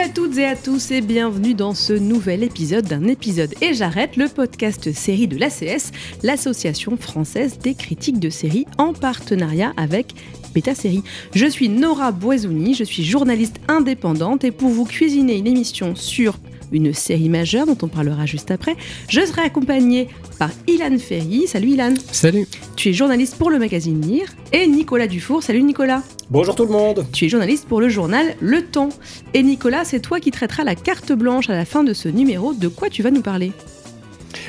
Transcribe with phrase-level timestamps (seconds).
[0.00, 3.74] Salut à toutes et à tous et bienvenue dans ce nouvel épisode d'un épisode et
[3.74, 10.14] j'arrête le podcast série de l'ACS, l'association française des critiques de séries en partenariat avec
[10.54, 11.02] Beta Série.
[11.34, 16.38] Je suis Nora Boisouni, je suis journaliste indépendante et pour vous cuisiner une émission sur
[16.72, 18.76] une série majeure dont on parlera juste après,
[19.08, 21.46] je serai accompagnée par Ilan Ferry.
[21.46, 21.94] Salut Ilan.
[22.12, 22.46] Salut.
[22.76, 25.42] Tu es journaliste pour le magazine Lire et Nicolas Dufour.
[25.42, 26.02] Salut Nicolas.
[26.30, 27.06] Bonjour tout le monde.
[27.12, 28.90] Tu es journaliste pour le journal Le Temps.
[29.34, 32.54] Et Nicolas, c'est toi qui traiteras la carte blanche à la fin de ce numéro.
[32.54, 33.52] De quoi tu vas nous parler?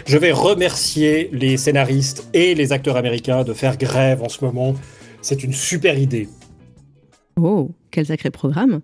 [0.06, 4.76] Je vais remercier les scénaristes et les acteurs américains de faire grève en ce moment.
[5.22, 6.28] C'est une super idée.
[7.40, 8.82] Oh, quel sacré programme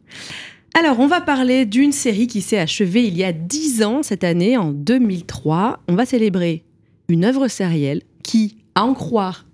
[0.74, 4.24] alors, on va parler d'une série qui s'est achevée il y a 10 ans, cette
[4.24, 5.80] année, en 2003.
[5.88, 6.64] On va célébrer
[7.10, 9.48] une œuvre sérielle qui, à en croire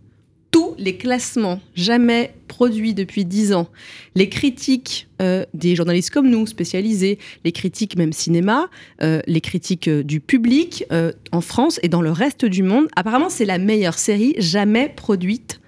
[0.53, 3.69] tous les classements jamais produits depuis 10 ans,
[4.13, 8.69] les critiques euh, des journalistes comme nous, spécialisés, les critiques même cinéma,
[9.01, 10.85] euh, les critiques euh, du public
[11.31, 15.59] en France et dans le reste du monde, apparemment c'est la meilleure série jamais produite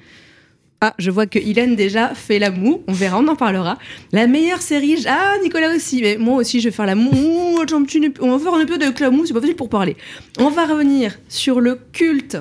[0.86, 2.84] ah, je vois que Hélène déjà fait la moue.
[2.88, 3.80] On verra, on en parlera.
[4.12, 5.04] La meilleure série.
[5.08, 6.00] Ah, Nicolas aussi.
[6.02, 7.10] Mais moi aussi, je vais faire la moue.
[7.12, 9.26] On va faire un peu de clamou.
[9.26, 9.98] C'est pas facile pour parler.
[10.38, 12.38] On va revenir sur le culte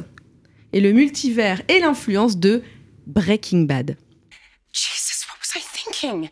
[0.75, 2.63] et le multivers et l'influence de
[3.07, 3.97] Breaking Bad.
[4.73, 6.29] Jesus, what was I thinking?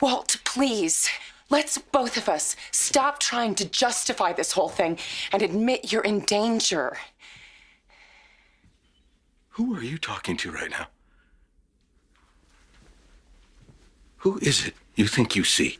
[0.00, 1.08] Walt, please.
[1.50, 4.98] Let's both of us stop trying to justify this whole thing
[5.32, 6.92] and admit you're in danger.
[9.56, 10.86] Who are you talking to right now?
[14.24, 15.78] Who is it you think you see?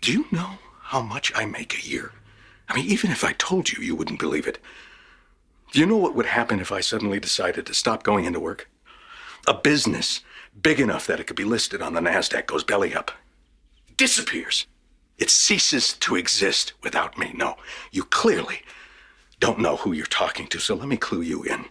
[0.00, 2.12] Do you know how much I make a year?
[2.68, 4.60] I mean, even if I told you, you wouldn't believe it.
[5.72, 8.70] Do you know what would happen if I suddenly decided to stop going into work?
[9.48, 10.20] A business
[10.62, 13.10] big enough that it could be listed on the NASDAQ goes belly up.
[13.96, 14.68] Disappears.
[15.18, 17.32] It ceases to exist without me.
[17.34, 17.56] No,
[17.90, 18.62] you clearly
[19.40, 21.64] don't know who you're talking to, so let me clue you in.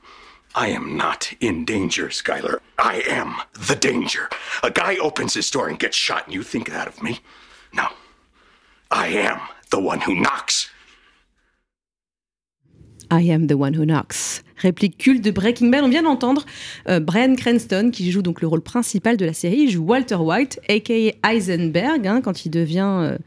[0.56, 2.60] I am not in danger, Skylar.
[2.78, 3.36] I am
[3.68, 4.30] the danger.
[4.62, 7.22] A guy opens his door and gets shot, and you think that of me?
[7.74, 7.88] No.
[8.92, 9.40] I am
[9.72, 10.70] the one who knocks.
[13.10, 14.44] I am the one who knocks.
[14.62, 15.84] Réplique culte de Breaking Bad.
[15.84, 16.46] On vient d'entendre
[16.88, 19.62] euh, Brian Cranston, qui joue donc le rôle principal de la série.
[19.62, 21.30] Il joue Walter White, a.k.a.
[21.30, 23.18] Heisenberg, hein, quand il devient euh,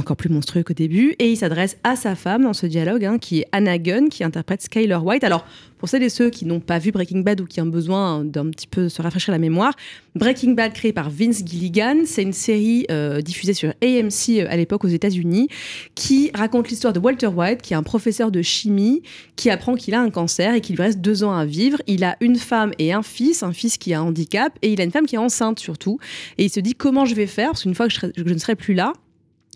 [0.00, 1.14] encore plus monstrueux qu'au début.
[1.18, 4.24] Et il s'adresse à sa femme dans ce dialogue, hein, qui est Anna Gunn, qui
[4.24, 5.24] interprète Skyler White.
[5.24, 5.44] Alors,
[5.78, 8.50] pour celles et ceux qui n'ont pas vu Breaking Bad ou qui ont besoin d'un
[8.50, 9.74] petit peu se rafraîchir la mémoire,
[10.14, 14.56] Breaking Bad, créé par Vince Gilligan, c'est une série euh, diffusée sur AMC euh, à
[14.56, 15.48] l'époque aux États-Unis,
[15.94, 19.02] qui raconte l'histoire de Walter White, qui est un professeur de chimie,
[19.36, 21.78] qui apprend qu'il a un cancer et qu'il lui reste deux ans à vivre.
[21.86, 24.80] Il a une femme et un fils, un fils qui a un handicap, et il
[24.82, 25.98] a une femme qui est enceinte surtout.
[26.36, 28.28] Et il se dit comment je vais faire, parce qu'une fois que je, serai- que
[28.28, 28.92] je ne serai plus là,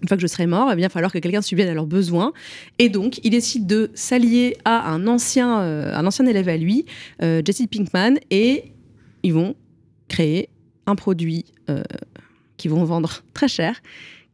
[0.02, 1.74] une fois que je serai mort, eh bien, il va falloir que quelqu'un subvienne à
[1.74, 2.32] leurs besoins.
[2.78, 6.84] Et donc, il décide de s'allier à un ancien, euh, un ancien élève à lui,
[7.22, 8.72] euh, Jesse Pinkman, et
[9.22, 9.54] ils vont
[10.08, 10.48] créer
[10.86, 11.82] un produit euh,
[12.56, 13.80] qu'ils vont vendre très cher,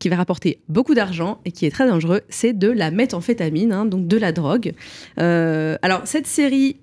[0.01, 2.23] qui va rapporter beaucoup d'argent et qui est très dangereux.
[2.31, 4.73] C'est de la méthamphétamine, hein, donc de la drogue.
[5.19, 6.79] Alors, cette série,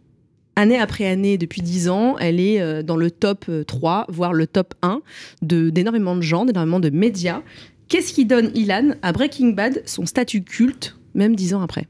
[0.56, 4.48] année après année, depuis 10 ans, elle est dans le top euh, 3, voire le
[4.48, 5.02] top 1
[5.42, 7.42] de- d'énormément de gens, d'énormément de médias.
[7.88, 11.88] Qu'est-ce qui donne Ilan à Breaking Bad son statut culte, même 10 ans après?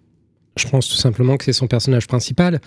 [0.57, 2.61] Je pense tout simplement que c'est son personnage principal.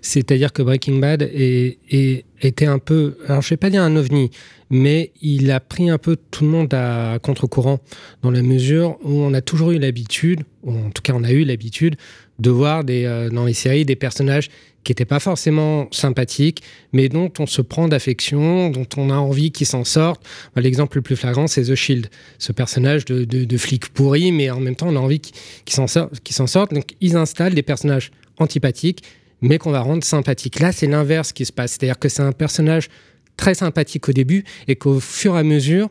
[0.00, 4.30] C'est-à-dire que Breaking Bad était un peu, alors je vais pas dire un ovni,
[4.70, 7.80] mais il a pris un peu tout le monde à contre-courant
[8.22, 11.32] dans la mesure où on a toujours eu l'habitude, ou en tout cas on a
[11.32, 11.96] eu l'habitude,
[12.38, 14.48] de voir euh, dans les séries des personnages
[14.84, 16.62] qui n'étaient pas forcément sympathiques,
[16.92, 20.24] mais dont on se prend d'affection, dont on a envie qu'ils s'en sortent.
[20.56, 22.08] L'exemple le plus flagrant, c'est The Shield,
[22.38, 25.34] ce personnage de, de- flic pourri, mais en même temps on a envie qu'ils
[25.74, 26.74] s'en sortent.
[26.74, 29.04] Donc ils installent des personnages antipathiques,
[29.40, 30.58] mais qu'on va rendre sympathiques.
[30.58, 32.88] Là, c'est l'inverse qui se passe, c'est-à-dire que c'est un personnage
[33.36, 35.90] très sympathique au début et qu'au fur et à mesure,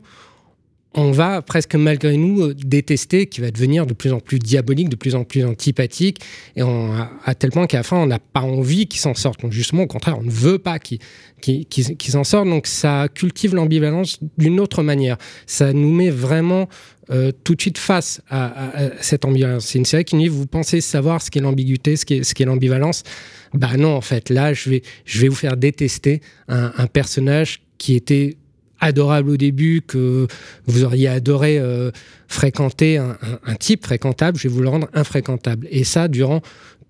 [0.93, 4.89] on va presque malgré nous euh, détester, qui va devenir de plus en plus diabolique,
[4.89, 6.19] de plus en plus antipathique,
[6.55, 6.91] et on,
[7.23, 9.41] à, tel point qu'à la fin, on n'a pas envie qu'il s'en sorte.
[9.41, 10.99] Donc justement, au contraire, on ne veut pas qu'il
[12.09, 12.47] s'en sorte.
[12.47, 15.17] Donc ça cultive l'ambivalence d'une autre manière.
[15.45, 16.67] Ça nous met vraiment
[17.09, 19.67] euh, tout de suite face à, cette ambivalence.
[19.67, 22.43] C'est une série qui nous dit, vous pensez savoir ce qu'est l'ambiguïté, ce qu'est ce
[22.43, 23.03] l'ambivalence?
[23.53, 27.61] Bah non, en fait, là, je vais, je vais vous faire détester un, un personnage
[27.77, 28.37] qui était
[28.81, 30.27] adorable au début, que
[30.65, 31.91] vous auriez adoré euh,
[32.27, 33.15] fréquenter un,
[33.59, 35.67] type fréquentable, je vais vous le rendre infréquentable.
[35.69, 36.41] Et ça, durant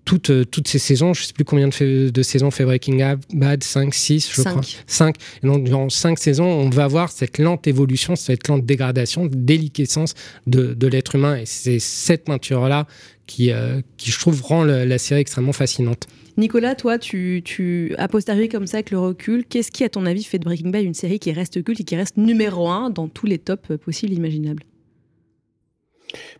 [0.04, 3.16] toutes, euh, toutes ces saisons, je ne sais plus combien de, de, saisons fait Breaking
[3.34, 4.60] Bad, 5, 6, je crois.
[4.86, 5.16] 5.
[5.42, 10.14] Et donc, durant 5 saisons, on va voir cette lente évolution, cette lente dégradation, déliquescence
[10.46, 11.36] de, de l'être humain.
[11.36, 12.86] Et c'est cette peinture-là
[13.26, 16.08] qui, euh, qui, je trouve, rend la série extrêmement fascinante.
[16.36, 20.24] Nicolas, toi, tu, tu a comme ça avec le recul, qu'est-ce qui, à ton avis,
[20.24, 23.08] fait de Breaking Bad une série qui reste culte et qui reste numéro un dans
[23.08, 24.62] tous les tops possibles imaginables?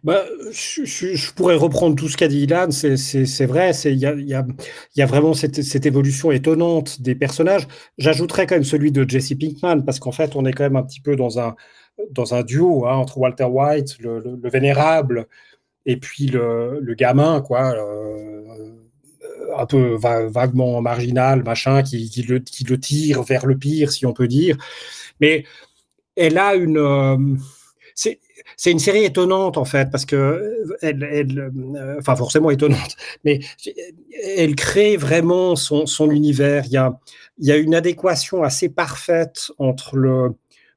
[0.05, 4.35] Bah, je, pourrais reprendre tout ce qu'a dit Ilan, c'est vrai, il y
[5.03, 7.69] a, vraiment cette, évolution étonnante des personnages.
[7.99, 10.83] J'ajouterais quand même celui de Jesse Pinkman, parce qu'en fait, on est quand même un
[10.83, 11.55] petit peu dans un,
[12.11, 15.27] dans un duo hein, entre Walter White, le, le, vénérable,
[15.87, 17.73] et puis le, le gamin, quoi.
[17.73, 18.82] Euh,
[19.57, 24.07] un peu vaguement marginal, machin, qui, qui, le, qui, le, tire vers le pire, si
[24.07, 24.57] on peut dire.
[25.21, 25.45] Mais
[26.17, 26.79] elle a une.
[26.79, 27.17] Euh,
[28.57, 30.67] c'est une série étonnante, en fait, parce que.
[30.83, 33.41] Elle, elle euh, enfin, forcément étonnante, mais
[34.37, 36.65] elle crée vraiment son, son univers.
[36.67, 36.99] Il y, a,
[37.39, 40.31] il y a une adéquation assez parfaite entre le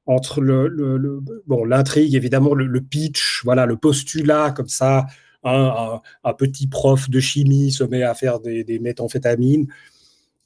[0.08, 5.08] entre le, le, bon l'intrigue évidemment le, le, pitch voilà le postulat comme ça
[5.46, 9.68] un, petit prof de chimie se met à faire des, méthamphétamines.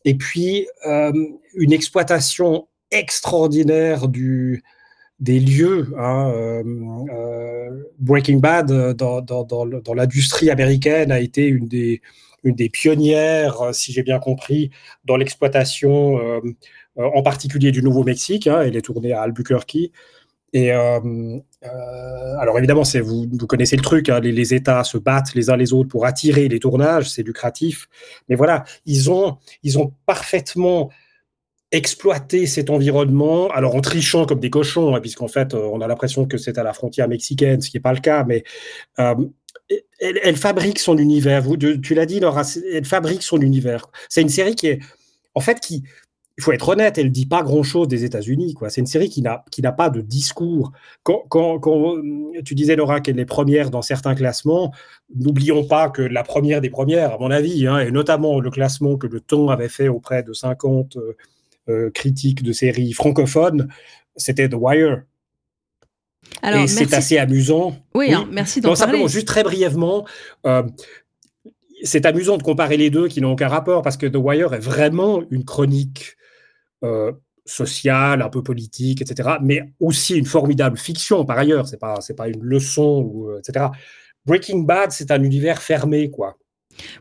[0.06, 1.12] Et puis, euh,
[1.56, 5.94] une exploitation extraordinaire des lieux.
[5.98, 6.63] Hein, euh,
[7.13, 12.01] euh, Breaking Bad, dans, l'industrie américaine, a été une des,
[12.44, 14.72] une des pionnières, si j'ai bien compris,
[15.06, 16.19] dans l'exploitation,
[16.98, 18.48] en particulier du Nouveau-Mexique.
[18.48, 19.92] Hein, elle est tournée à Albuquerque.
[20.54, 21.00] Et euh,
[21.63, 25.57] euh, alors évidemment, vous, vous connaissez le truc, hein, les, États se battent les uns
[25.57, 27.88] les autres pour attirer les tournages, c'est lucratif.
[28.30, 30.90] Mais voilà, ils ont, ils ont parfaitement
[31.72, 35.88] exploité cet environnement, alors en trichant comme des cochons, hein, puisqu'en fait, euh, on a
[35.88, 38.44] l'impression que c'est à la frontière mexicaine, ce qui n'est pas le cas, mais
[40.00, 41.44] elle, fabrique son univers.
[41.44, 42.42] Vous, tu l'as dit, Laura,
[42.74, 43.86] elle fabrique son univers.
[44.10, 44.80] C'est une série qui est,
[45.36, 45.84] en fait, qui,
[46.39, 48.53] il faut être honnête, elle dit pas grand-chose des États-Unis.
[48.53, 48.69] Quoi.
[48.69, 50.71] C'est une série qui n'a, qui n'a pas de discours.
[51.03, 51.97] Quand, quand,
[52.45, 54.74] tu disais, Laura, qu'elle est première dans certains classements,
[55.13, 58.95] n'oublions pas que la première des premières, à mon avis, hein, et notamment le classement
[58.95, 61.18] que le Temps avait fait auprès de 50 euh,
[61.68, 63.68] euh, critiques de séries francophones,
[64.15, 65.03] c'était The Wire.
[66.41, 67.75] Alors, et c'est assez amusant.
[67.94, 69.06] Oui, hein, merci d'en parler.
[69.09, 70.06] juste très brièvement,
[70.45, 70.63] euh,
[71.83, 74.59] c'est amusant de comparer les deux qui n'ont aucun rapport parce que The Wire est
[74.59, 76.19] vraiment une chronique euh,
[77.49, 81.67] sociale, un peu politique, etc., mais aussi une formidable fiction par ailleurs.
[81.67, 83.67] C'est pas c'est pas une leçon ou euh, etc.
[84.25, 86.37] Breaking Bad, c'est un univers fermé, quoi.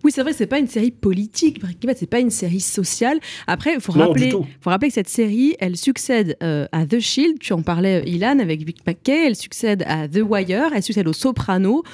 [0.03, 1.61] Oui, c'est vrai, c'est pas une série politique.
[1.61, 3.21] Breaking Bad, c'est pas une série sociale.
[3.47, 7.39] Après, il faut rappeler, faut rappeler que cette série, elle succède euh, à The Shield.
[7.39, 9.27] Tu en parlais, Ilan, avec Vic McKay.
[9.27, 10.71] Elle succède à The Wire.
[10.75, 11.85] Elle succède au Soprano.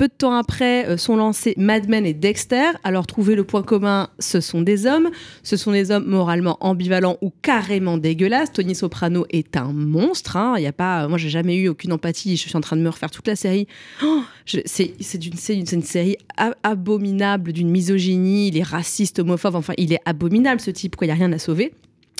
[0.00, 2.70] Peu de temps après euh, sont lancés Mad Men et Dexter.
[2.84, 5.10] Alors trouver le point commun, ce sont des hommes.
[5.42, 8.50] Ce sont des hommes moralement ambivalents ou carrément dégueulasses.
[8.50, 10.38] Tony Soprano est un monstre.
[10.38, 10.54] Hein.
[10.56, 12.38] Il y a pas, moi j'ai jamais eu aucune empathie.
[12.38, 13.66] Je suis en train de me refaire toute la série.
[14.02, 14.22] Oh,
[14.64, 16.16] c'est une, une, série
[16.62, 18.48] abominable d'une misogynie.
[18.48, 19.54] Il est raciste, homophobe.
[19.54, 20.96] Enfin, il est abominable ce type.
[21.02, 21.74] Il n'y a rien à sauver.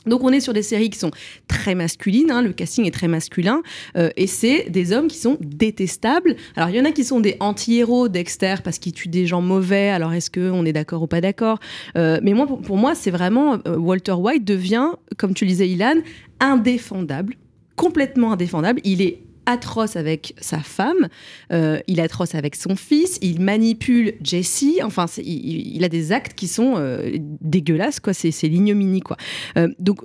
[0.06, 1.10] Donc on est sur des séries qui sont
[1.46, 3.62] très masculines, hein, le casting est très masculin,
[3.96, 6.36] euh, et c'est des hommes qui sont détestables.
[6.56, 9.42] Alors il y en a qui sont des anti-héros, Dexter, parce qu'ils tuent des gens
[9.42, 11.58] mauvais, alors est-ce qu'on est, d'accord ou pas d'accord
[11.96, 15.68] euh, Mais moi, pour, moi, c'est vraiment, euh, Walter White devient, comme tu le disais
[15.68, 15.96] Ilan,
[16.38, 17.34] indéfendable,
[17.76, 18.80] complètement indéfendable.
[18.84, 21.08] Il est atroce avec sa femme,
[21.52, 26.34] euh, il est atroce avec son fils, il manipule Jessie, enfin, il, a des actes
[26.34, 29.16] qui sont euh, dégueulasses, quoi, c'est l'ignominie, quoi.
[29.56, 30.00] Euh, donc,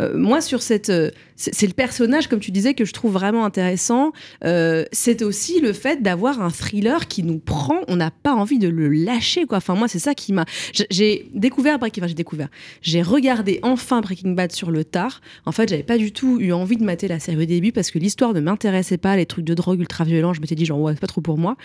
[0.00, 0.90] euh, moi, sur cette.
[0.90, 4.12] Euh, c'est le personnage, comme tu disais, que je trouve vraiment intéressant.
[4.44, 7.80] Euh, c'est aussi le fait d'avoir un thriller qui nous prend.
[7.88, 9.56] On n'a pas envie de le lâcher, quoi.
[9.56, 10.44] Enfin, moi, c'est ça qui m'a.
[10.90, 12.10] J'ai découvert Breaking Bad.
[12.10, 12.48] J'ai découvert.
[12.82, 15.22] J'ai regardé enfin Breaking Bad sur le tard.
[15.46, 17.90] En fait, j'avais pas du tout eu envie de mater la série au début parce
[17.90, 19.16] que l'histoire ne m'intéressait pas.
[19.16, 21.38] Les trucs de drogue ultra violents, je m'étais dit, genre, ouais, c'est pas trop pour
[21.38, 21.56] moi.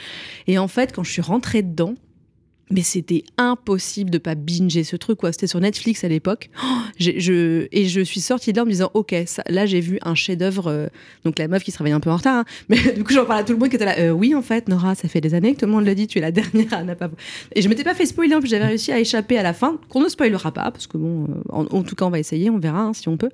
[0.47, 1.95] Et en fait, quand je suis rentrée dedans,
[2.69, 5.31] mais c'était impossible de pas binger ce truc quoi.
[5.31, 6.49] C'était sur Netflix à l'époque.
[6.63, 6.65] Oh,
[6.99, 10.15] et je suis sortie de là en me disant ok ça, là j'ai vu un
[10.15, 10.87] chef d'œuvre euh,
[11.23, 12.45] donc la meuf qui se réveille un peu en retard hein.
[12.69, 14.41] mais du coup j'en parle à tout le monde qui était là euh, oui en
[14.41, 16.31] fait Nora ça fait des années que tout le monde le dit tu es la
[16.31, 17.09] dernière à n'a pas
[17.53, 19.79] et je m'étais pas fait spoiler en plus j'avais réussi à échapper à la fin
[19.89, 22.59] qu'on ne spoilera pas parce que bon euh, en, tout cas on va essayer on
[22.59, 23.29] verra hein, si on peut.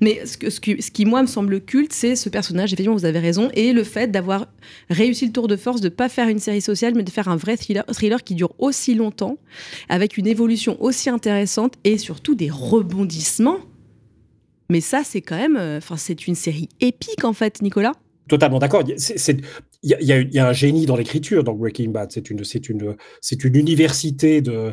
[0.00, 3.72] Mais ce, qui, moi me semble culte c'est ce personnage effectivement vous avez raison et
[3.72, 4.46] le fait d'avoir
[4.88, 7.36] réussi le tour de force de pas faire une série sociale mais de faire un
[7.36, 9.36] vrai thriller, thriller qui dure aussi longtemps,
[9.88, 13.58] avec une évolution aussi intéressante et surtout des rebondissements.
[14.70, 17.92] Mais ça, c'est quand même, euh, enfin, c'est une série épique en fait, Nicolas.
[18.28, 18.84] Totalement d'accord.
[18.86, 22.12] Il y, a un génie dans l'écriture dans Breaking Bad.
[22.12, 24.72] C'est une, c'est une, c'est une université de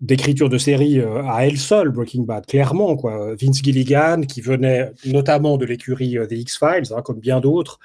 [0.00, 2.96] d'écriture de série euh, à elle seule, Breaking Bad, clairement.
[2.96, 3.34] Quoi.
[3.34, 7.78] Vince Gilligan, qui venait notamment de l'écurie euh, des X-Files, hein, comme bien d'autres,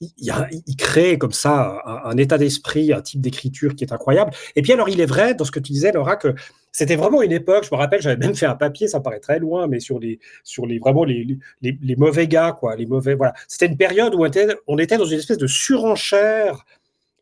[0.00, 4.32] il, crée comme ça un, état d'esprit, un type d'écriture qui est incroyable.
[4.56, 6.34] Et puis alors, il est vrai, dans ce que tu disais, Laura, que
[6.70, 9.38] c'était vraiment une époque, je me rappelle, j'avais même fait un papier, ça paraît très
[9.38, 13.34] loin, mais sur les, sur les vraiment les, les, mauvais gars, quoi, les mauvais, voilà.
[13.48, 16.64] C'était une période où on était, on était dans une espèce de surenchère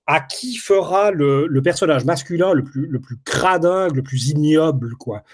[0.07, 5.25] à qui fera le, personnage masculin le plus, le plus le plus ignoble, quoi.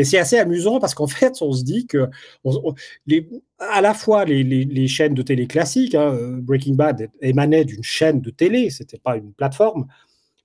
[0.00, 2.08] Et c'est assez amusant parce qu'en fait, on se dit que
[3.58, 8.30] à la fois les, chaînes de télé classiques, hein, Breaking Bad émanait d'une chaîne de
[8.30, 9.86] télé, c'était pas une plateforme,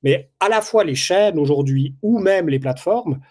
[0.04, 3.22] mais à la fois les chaînes aujourd'hui ou même les plateformes,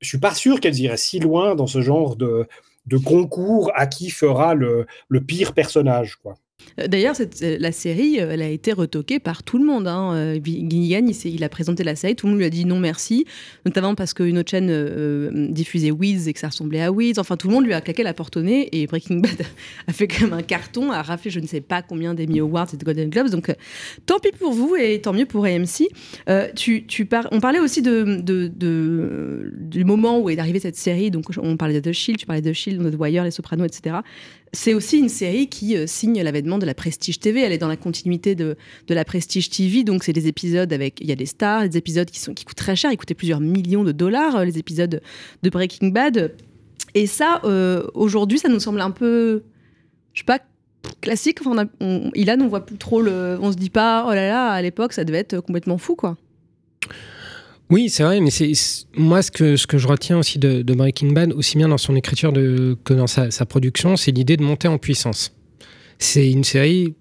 [0.00, 2.46] je suis pas sûr qu'elles iraient si loin dans ce genre de,
[2.86, 6.36] de concours à qui fera le, le pire personnage, quoi.
[6.80, 9.86] Euh, d'ailleurs, euh, la série, euh, elle a été retoquée par tout le monde.
[9.86, 10.34] Hein.
[10.44, 13.26] Gilligan, il, a présenté la série, tout le monde lui a dit non merci,
[13.64, 17.18] notamment parce qu'une autre chaîne diffusait Wiz et que ça ressemblait à Wiz.
[17.18, 19.42] Enfin, tout le monde lui a claqué la porte au nez et Breaking Bad
[19.86, 22.76] a fait même un carton, a raflé je ne sais pas combien d'Emmy Awards et
[22.76, 23.30] de Golden Globes.
[23.30, 23.54] Donc,
[24.06, 25.88] tant pis pour vous et tant mieux pour AMC.
[26.26, 31.10] on parlait aussi du moment où est arrivée cette série.
[31.10, 33.96] Donc, on parlait de Shield, tu parlais de The Shield, The Wire, Les Sopranos, etc
[34.54, 37.40] c'est aussi une série qui euh, signe l'avènement de la Prestige TV.
[37.40, 38.56] Elle est dans la continuité de,
[38.88, 39.84] la Prestige TV.
[39.84, 41.00] Donc, c'est des épisodes avec.
[41.00, 42.90] Il y a des stars, des épisodes qui, sont, qui coûtent très cher.
[42.92, 45.00] Ils coûtaient plusieurs millions de dollars, euh, les épisodes
[45.42, 46.34] de Breaking Bad.
[46.94, 49.42] Et ça, euh, aujourd'hui, ça nous semble un peu.
[50.12, 50.38] Je sais pas,
[51.00, 51.40] classique.
[51.44, 53.36] Enfin, on Ilan, on voit plus trop le.
[53.40, 56.16] On se dit pas, oh là là, à l'époque, ça devait être complètement fou, quoi.
[57.70, 58.52] Oui, c'est vrai, mais c'est
[58.96, 62.94] moi ce que, je retiens aussi de, Breaking Bad, aussi bien dans son écriture que
[62.94, 65.34] dans sa production, c'est l'idée de monter en puissance.
[65.98, 66.94] C'est une série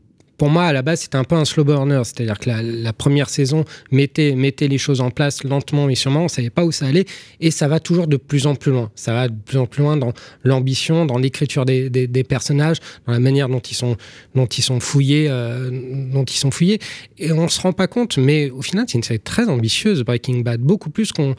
[0.44, 2.02] pour moi, à la base, c'était un peu un slow burner.
[2.04, 6.20] C'est-à-dire que la, première saison mettait, mettait les choses en place lentement mais sûrement.
[6.20, 7.06] On ne savait pas où ça allait.
[7.40, 8.92] Et ça va toujours de plus en plus loin.
[8.94, 10.12] Ça va de plus en plus loin dans
[10.44, 13.96] l'ambition, dans l'écriture des, personnages, dans la manière dont ils sont,
[14.36, 15.28] dont ils sont fouillés.
[15.30, 15.70] Euh,
[16.12, 16.80] dont ils sont fouillés.
[17.18, 18.18] Et on ne se rend pas compte.
[18.18, 20.60] Mais au final, c'est une série très ambitieuse, Breaking Bad.
[20.60, 21.36] Beaucoup plus qu'on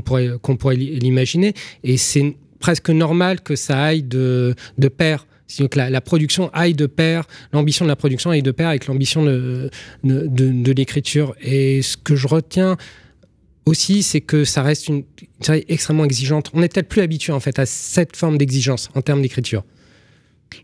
[0.00, 1.52] pourrait, qu'on pourrait l'imaginer.
[1.84, 5.26] Et c'est presque normal que ça aille de, de pair
[5.58, 9.24] que la, production aille de pair, l'ambition de la production aille de pair avec l'ambition
[9.24, 9.70] de,
[10.04, 11.34] de, l'écriture.
[11.40, 12.76] Et ce que je retiens
[13.66, 15.04] aussi, c'est que ça reste une,
[15.40, 16.50] série extrêmement exigeante.
[16.54, 19.64] On est peut-être plus habitué en fait à cette forme d'exigence en termes d'écriture.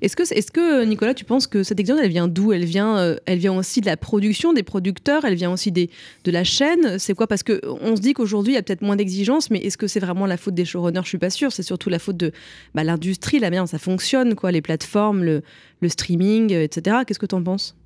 [0.00, 2.52] Est-ce que, est que, Nicolas, tu penses que cette exigence, elle vient d'où?
[2.52, 5.90] Elle, vient, euh, elle vient aussi de la production, des producteurs, elle vient aussi des,
[6.24, 6.98] de la chaîne?
[6.98, 7.26] C'est quoi?
[7.26, 10.00] Parce qu'on se dit qu'aujourd'hui, il y a peut-être moins d'exigences, mais est-ce que c'est
[10.00, 11.02] vraiment la faute des showrunners?
[11.04, 11.52] Je suis pas sûre.
[11.52, 12.32] C'est surtout la faute de
[12.74, 15.42] bah, l'industrie, la manière ça fonctionne, quoi, les plateformes, le,
[15.80, 16.98] le streaming, euh, etc.
[17.06, 17.76] Qu'est-ce que tu en penses?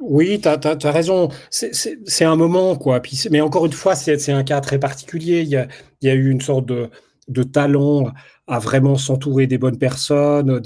[0.00, 1.30] Oui, tu as, raison.
[1.50, 3.00] C'est un moment, quoi.
[3.00, 5.40] Puis, mais encore une fois, c'est un cas très particulier.
[5.40, 5.68] Il y a,
[6.02, 6.90] il y a eu une sorte de,
[7.28, 8.12] de talent
[8.50, 10.60] à vraiment s'entourer des bonnes personnes,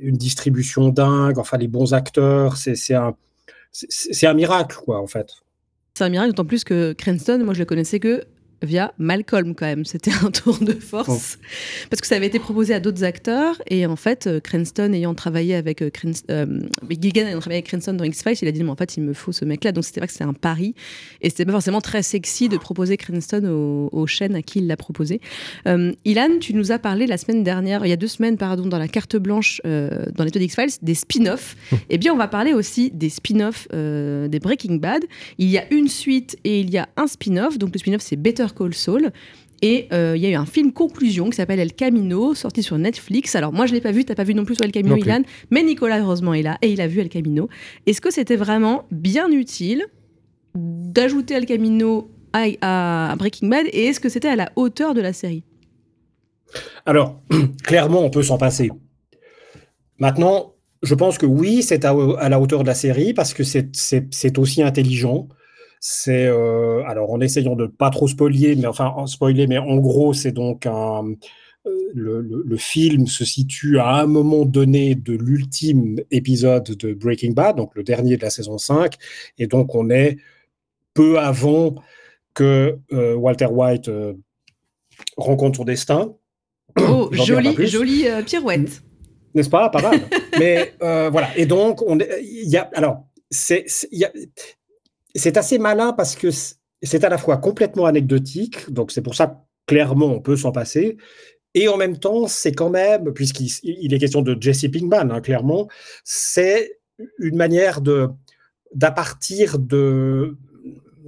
[0.00, 3.16] une distribution dingue, enfin les bons acteurs, c'est un,
[4.22, 5.32] un miracle, quoi, en fait.
[5.94, 8.22] C'est un miracle, d'autant plus que Cranston, moi je le connaissais que
[8.62, 9.84] via Malcolm quand même.
[9.84, 11.38] C'était un tour de force.
[11.90, 13.60] Parce que ça avait été proposé à d'autres acteurs.
[13.68, 15.90] Et en fait, euh, Cranston ayant travaillé avec euh,
[16.30, 16.46] euh
[16.90, 19.32] ayant travaillé avec Cranston dans X-Files, il a dit, mais en fait, il me faut
[19.32, 19.72] ce mec-là.
[19.72, 20.74] Donc c'était vrai que c'était un pari.
[21.20, 24.76] Et c'était pas forcément très sexy de proposer Cranston aux, chaînes à qui il l'a
[24.76, 25.20] proposé.
[25.66, 28.66] Euh, Ilan, tu nous as parlé la semaine dernière, il y a deux semaines, pardon,
[28.66, 31.56] dans la carte blanche euh, dans l'épisode X-Files, des spin-offs.
[31.90, 35.04] eh bien, on va parler aussi des spin-offs des Breaking Bad.
[35.38, 37.58] Il y a une suite et il y a un spin-off.
[37.58, 39.12] Donc le spin-off, c'est Better Call Saul.
[39.60, 42.78] Et euh, il y a eu un film conclusion qui s'appelle El Camino, sorti sur
[42.78, 43.34] Netflix.
[43.34, 45.22] Alors moi je l'ai pas vu, t'as pas vu non plus sur El Camino, Ilan,
[45.50, 47.48] mais Nicolas heureusement est là et il a vu El Camino.
[47.86, 49.84] Est-ce que c'était vraiment bien utile
[50.54, 55.12] d'ajouter El Camino à, Breaking Bad et est-ce que c'était à la hauteur de la
[55.12, 55.42] série?
[56.86, 57.20] Alors
[57.64, 58.70] clairement on peut s'en passer.
[59.98, 63.42] Maintenant, je pense que oui, c'est à, à, la hauteur de la série parce que
[63.42, 65.26] c'est aussi intelligent
[65.80, 69.76] C'est euh, alors en essayant de pas trop spoiler, mais enfin en spoiler, mais en
[69.76, 71.04] gros c'est donc un
[71.66, 76.92] euh, le, le- le film se situe à un moment donné de l'ultime épisode de
[76.94, 78.94] Breaking Bad, donc le dernier de la saison 5,
[79.38, 80.16] et donc on est
[80.94, 81.74] peu avant
[82.34, 84.14] que euh, Walter White euh,
[85.16, 86.14] rencontre son destin.
[86.80, 88.82] Oh, jolie, jolie euh, pirouette.
[89.34, 89.68] N'est-ce pas?
[89.70, 90.00] Pas mal.
[90.38, 91.36] Mais voilà.
[91.36, 93.66] Et donc, on est- il y a, alors, c'est
[95.18, 96.28] c'est- assez malin parce que
[96.82, 100.96] c'est à la fois complètement anecdotique, donc c'est pour ça clairement on peut s'en passer,
[101.54, 105.20] et en même temps, c'est quand même, puisqu'il il est question de Jesse Pinkman, hein,
[105.20, 105.68] clairement,
[106.04, 106.78] c'est
[107.18, 108.08] une manière de
[108.74, 110.36] d'à partir de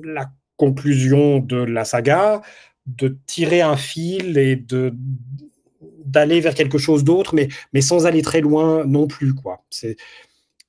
[0.03, 2.43] la conclusion de la saga,
[2.87, 4.95] de tirer un fil et de
[6.05, 9.35] d'aller vers quelque chose d'autre, mais, mais sans aller très loin non plus.
[9.35, 9.65] Quoi.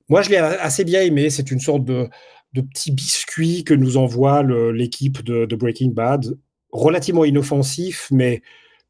[0.08, 1.30] Moi, je l'ai assez bien aimé.
[1.30, 2.08] C'est une sorte de,
[2.54, 4.42] de petit biscuit que nous envoie
[4.72, 6.36] l'équipe de, de Breaking Bad,
[6.70, 8.42] relativement inoffensif, mais,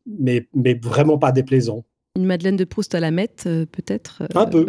[0.06, 1.84] mais, mais vraiment pas déplaisant.
[2.16, 4.22] Une Madeleine de Proust à la mette, euh, peut-être.
[4.22, 4.38] euh.
[4.38, 4.66] Un peu.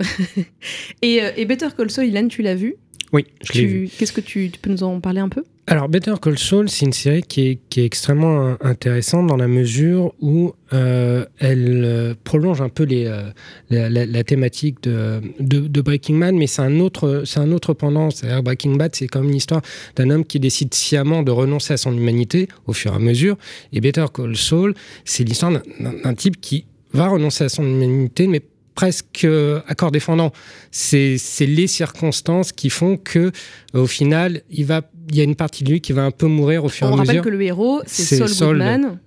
[1.02, 2.78] et, euh, et Better Call Saul, Ilan, tu l'as vu?
[3.14, 3.90] Oui, je l'ai vu.
[3.98, 5.44] Qu'est-ce que tu, tu peux nous en parler un peu?
[5.68, 9.48] Alors, Better Call Saul, c'est une série qui est, qui est extrêmement intéressante dans la
[9.48, 13.30] mesure où euh, elle euh, prolonge un peu les, euh,
[13.70, 17.52] la, la- la thématique de, de, de Breaking Bad, mais c'est un autre, c'est un
[17.54, 18.10] autre pendant.
[18.10, 19.62] C'est-à-dire Breaking Bad, c'est comme une histoire
[19.96, 23.38] d'un homme qui décide sciemment de renoncer à son humanité au fur et à mesure.
[23.72, 24.74] Et Better Call Saul,
[25.06, 28.42] c'est l'histoire d'un type qui va renoncer à son humanité, mais
[28.76, 30.32] presque euh, corps défendant.
[30.72, 33.32] C'est c'est les circonstances qui font que,
[33.76, 36.12] euh, au final, il va, il y a une partie de lui qui va un
[36.12, 37.24] peu mourir au fur et On à rappelle mesure.
[37.24, 39.00] que le héros, c'est Saul, Saul, Goodman,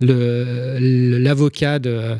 [0.71, 2.17] l'avocat de,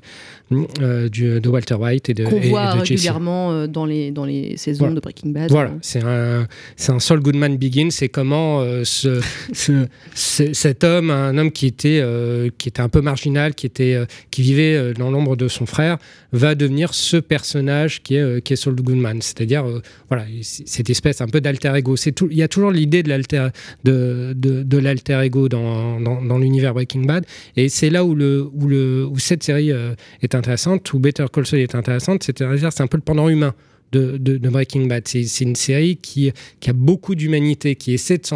[0.81, 4.25] euh, du- de Walter White et de, qu'on voit de régulièrement euh, dans les, dans
[4.25, 4.95] les saisons Voilà.
[4.95, 5.51] de Breaking Bad.
[5.51, 7.89] Voilà, c'est un, c'est un Saul Goodman Begin.
[7.91, 9.21] C'est comment euh, ce,
[9.53, 13.67] ce- ce- cet homme, un homme qui était, euh, qui était un peu marginal, qui,
[13.67, 15.99] était, euh, qui vivait euh, dans l'ombre de son frère,
[16.33, 19.21] va devenir ce personnage qui est, euh, qui est Saul Goodman.
[19.23, 21.97] C'est-à-dire, euh, voilà, cette espèce un peu d'alter ego.
[22.31, 23.49] Il y a toujours l'idée de l'alter,
[23.85, 27.25] de, de, l'alter ego dans, dans, l'univers Breaking Bad.
[27.57, 31.27] Et c'est là où, le, où, le, où cette série euh, est intéressante, où Better
[31.33, 32.23] Call Saul est intéressante.
[32.23, 33.55] C'est-à-dire, c'est un peu le pendant humain
[33.93, 35.07] de, de- Breaking Bad.
[35.07, 38.27] C'est une série qui, qui a beaucoup d'humanité, qui essaie de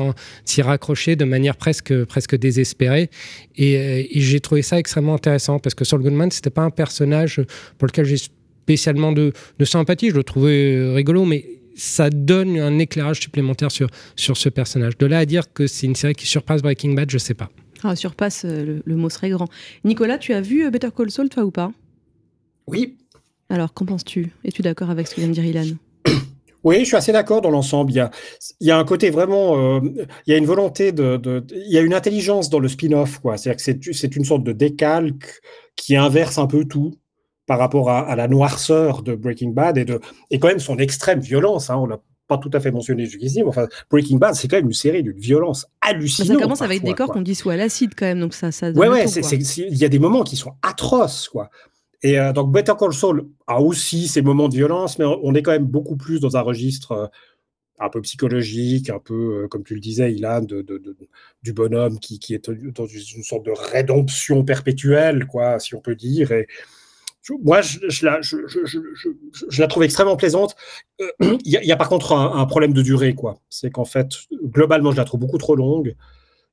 [0.45, 3.11] s'y raccrocher de manière presque, presque désespérée.
[3.57, 6.71] Et, euh, et j'ai trouvé ça extrêmement intéressant parce que Saul Goodman, c'était pas un
[6.71, 7.43] personnage
[7.79, 10.11] pour lequel j'ai spécialement de, de sympathie.
[10.11, 11.45] Je le trouvais euh, rigolo, mais
[11.77, 14.97] ça donne un éclairage supplémentaire sur, sur ce personnage.
[14.99, 17.51] De là à dire que c'est une série qui surpasse Breaking Bad, je sais pas.
[17.83, 19.49] Ah, surpasse, euh, le, le mot serait grand.
[19.85, 21.73] Nicolas, tu as vu euh, Better Call Saul, toi, ou pas?
[22.67, 22.97] Oui.
[23.49, 24.33] Alors, qu'en penses-tu?
[24.45, 25.67] Es-tu d'accord avec ce que vient de dire Ilan?
[26.63, 27.91] Oui, je suis assez d'accord dans l'ensemble.
[27.91, 28.11] Il y a,
[28.61, 29.81] il y a un côté vraiment, euh,
[30.27, 33.19] il y a une volonté de, de- il y a une intelligence dans le spin-off,
[33.21, 33.39] quoi.
[33.39, 35.41] C'est-à-dire que c'est, c'est une sorte de décalque
[35.75, 36.93] qui inverse un peu tout
[37.51, 39.99] par rapport à, à la noirceur de Breaking Bad et de,
[40.31, 41.69] et quand même son extrême violence.
[41.69, 44.55] Hein, on l'a pas tout à fait mentionné jusqu'ici, mais enfin, Breaking Bad, c'est quand
[44.59, 46.29] même une série d'une violence hallucinante.
[46.39, 48.71] Ça commence avec des corps qu'on dit sous à l'acide, quand même, donc ça, ça
[48.71, 51.51] donne Ouais, ouais, il y a des moments qui sont atroces, quoi.
[52.05, 55.43] Et euh, donc Better Call Saul a aussi ses moments de violence, mais on est
[55.43, 57.07] quand même beaucoup plus dans un registre euh,
[57.81, 60.97] un peu psychologique, un peu, euh, comme tu le disais, Ilan, de, de- de-
[61.43, 65.97] du bonhomme qui, qui est dans une sorte de rédemption perpétuelle, quoi, si on peut
[65.97, 66.31] dire.
[66.31, 66.47] Et
[67.43, 68.07] moi, je,
[69.59, 70.57] la, trouve extrêmement plaisante.
[71.01, 73.39] Euh, Il y, a- par contre un, problème de durée, quoi.
[73.49, 74.09] C'est qu'en fait,
[74.45, 75.95] globalement, je la trouve beaucoup trop longue.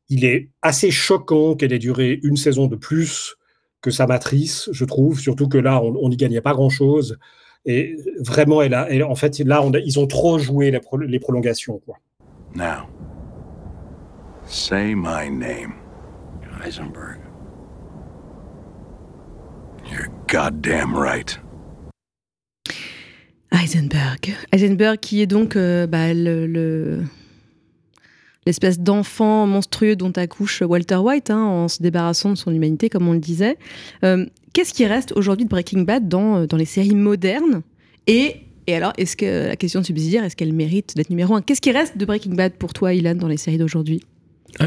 [0.09, 3.35] Il est assez choquant qu'elle ait duré une saison de plus
[3.81, 7.17] que sa matrice, je trouve, surtout que là, on n'y gagnait pas grand-chose.
[7.65, 11.79] Et vraiment, elle a, en fait, là, ils ont trop joué les prolongations.
[11.85, 11.97] Quoi.
[12.55, 12.87] Now,
[14.45, 15.73] say my name.
[16.63, 17.26] Heisenberg.
[19.91, 21.39] You're goddamn right.
[23.51, 24.35] Heisenberg.
[24.51, 27.03] Heisenberg qui est donc euh, bah, le- le-
[28.45, 33.07] l'espèce d'enfant monstrueux dont accouche Walter White hein, en se débarrassant de son humanité, comme
[33.07, 33.57] on le disait.
[34.03, 37.61] Euh, Qu'est-ce qui reste aujourd'hui de Breaking Bad dans, euh, dans les séries modernes?
[38.07, 41.41] Et, et alors, est-ce que la question subsidiaire, est-ce qu'elle mérite d'être numéro un?
[41.41, 44.03] Qu'est-ce qui reste de Breaking Bad pour toi, Ilan, dans les séries d'aujourd'hui?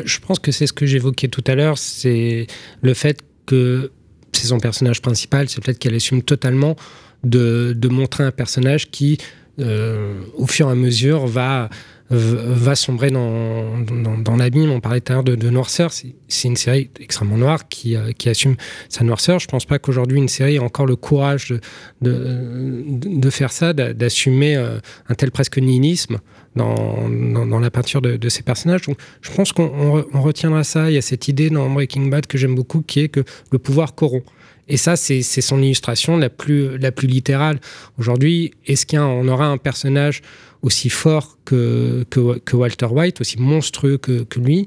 [0.04, 2.46] Je pense que c'est ce que j'évoquais tout à l'heure, c'est
[2.83, 3.90] le fait que
[4.32, 6.76] c'est son personnage principal, c'est peut-être qu'elle assume totalement
[7.24, 9.18] de, montrer un personnage qui,
[9.58, 11.68] euh, au fur et à mesure, va,
[12.11, 14.70] va sombrer dans, l'abîme.
[14.70, 15.92] On parlait tout à l'heure de, noirceur.
[15.92, 18.57] C'est une série extrêmement noire qui, euh, qui assume
[18.88, 19.38] sa noirceur.
[19.38, 21.55] Je pense pas qu'aujourd'hui une série ait encore le courage
[22.01, 26.18] de, faire ça, d'assumer euh, un tel presque nihilisme
[26.57, 28.83] dans, la peinture de, de, ces personnages.
[29.23, 30.90] Je pense qu'on on retiendra ça.
[30.90, 33.59] Il y a cette idée dans Breaking Bad que j'aime beaucoup qui est que le
[33.59, 34.25] pouvoir corrompt.
[34.70, 37.59] Et ça, c'est son illustration la plus, la plus littérale.
[37.99, 40.23] Aujourd'hui, est-ce qu'on aura un personnage
[40.62, 42.05] aussi fort que,
[42.53, 44.66] Walter White, aussi monstrueux que, lui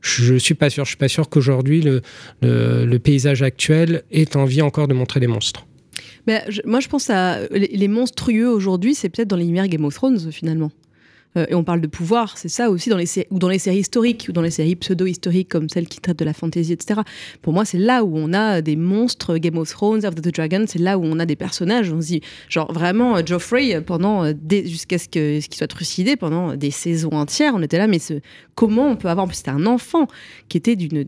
[0.00, 0.84] je suis pas sûr.
[0.84, 2.02] Je suis pas sûr qu'aujourd'hui, le,
[2.42, 5.64] le, paysage actuel ait envie encore de montrer des monstres.
[6.26, 9.84] Mais je, moi, je pense à les, monstrueux aujourd'hui, c'est peut-être dans les lumières Game
[9.84, 10.70] of Thrones, finalement.
[11.36, 14.26] Euh, et on parle de pouvoir, c'est ça aussi dans les dans les séries historiques
[14.28, 17.00] ou dans les séries pseudo-historiques comme celles qui traitent de la fantasy, etc.
[17.40, 20.64] Pour moi, c'est là où on a des monstres, Game of Thrones, After the Dragon,
[20.66, 21.92] c'est là où on a des personnages.
[21.92, 26.54] On se dit, genre vraiment, euh, Geoffrey, pendant euh, jusqu'à ce qu'il soit trucidé pendant
[26.54, 27.98] des saisons entières, on était là, mais
[28.54, 30.06] comment on peut avoir, en plus c'était un enfant
[30.48, 31.04] qui était d'une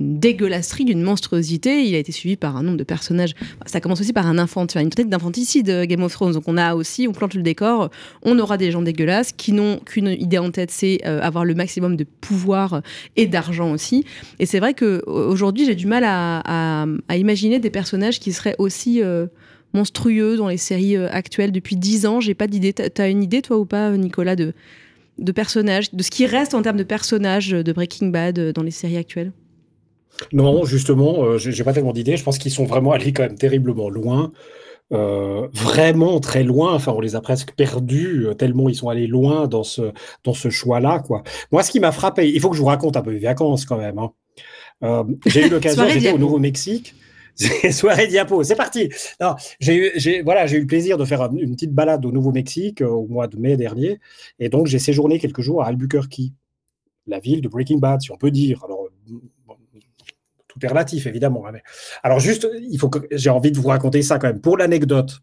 [0.00, 3.34] dégueulasserie, d'une monstruosité, il a été suivi par un nombre de personnages.
[3.66, 6.32] Ça commence aussi par un infant, une tête d'infanticide, Game of Thrones.
[6.32, 7.90] Donc on a aussi, on plante le décor,
[8.22, 11.54] on aura des gens dégueulasses qui n'ont qu'une idée en tête, c'est euh, avoir le
[11.54, 12.82] maximum de pouvoir
[13.16, 14.04] et d'argent aussi.
[14.38, 19.26] Et c'est vrai qu'aujourd'hui, j'ai du mal à, imaginer des personnages qui seraient aussi euh,
[19.74, 21.52] monstrueux dans les séries euh, actuelles.
[21.52, 22.72] Depuis dix ans, j'ai pas d'idée.
[22.72, 24.52] T'as une idée, toi ou pas, Nicolas, de,
[25.34, 28.96] personnages, de ce qui reste en termes de personnages de Breaking Bad dans les séries
[28.96, 29.32] actuelles?
[30.32, 32.16] Non, justement, j'ai pas tellement d'idées.
[32.16, 34.32] Je pense qu'ils sont vraiment allés quand même terriblement loin.
[34.92, 36.74] Euh, vraiment très loin.
[36.74, 40.34] Enfin, on les a presque perdus euh, tellement ils sont allés loin dans ce, dans
[40.34, 40.98] ce choix-là.
[40.98, 41.22] Quoi.
[41.50, 43.64] Moi, ce qui m'a frappé, il faut que je vous raconte un peu les vacances
[43.64, 43.98] quand même.
[43.98, 44.12] Hein.
[44.82, 46.94] Euh, j'ai eu l'occasion, j'étais au Nouveau-Mexique.
[47.70, 48.90] Soirée diapo, c'est parti.
[49.58, 53.06] J'ai eu, voilà, j'ai eu le plaisir de faire une petite balade au Nouveau-Mexique au
[53.06, 54.00] mois de mai dernier,
[54.38, 56.20] et donc j'ai séjourné quelques jours à Albuquerque,
[57.06, 58.62] la ville de Breaking Bad, si on peut dire.
[58.64, 58.86] Alors
[60.68, 61.46] relatif, évidemment.
[61.46, 61.54] Hein,
[62.02, 64.40] alors, juste, il faut que j'ai envie de vous raconter ça quand même.
[64.40, 65.20] Pour l'anecdote,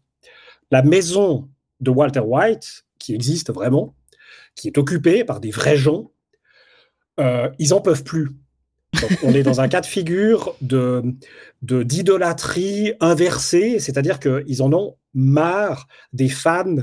[0.70, 1.48] la maison
[1.80, 3.94] de Walter White, qui existe vraiment,
[4.54, 6.10] qui est occupée par des vrais gens,
[7.18, 8.30] euh, ils n'en peuvent plus.
[9.22, 11.02] On est dans un cas de figure de
[11.62, 16.76] d'idolâtrie inversée, c'est-à-dire qu'ils en ont marre des fans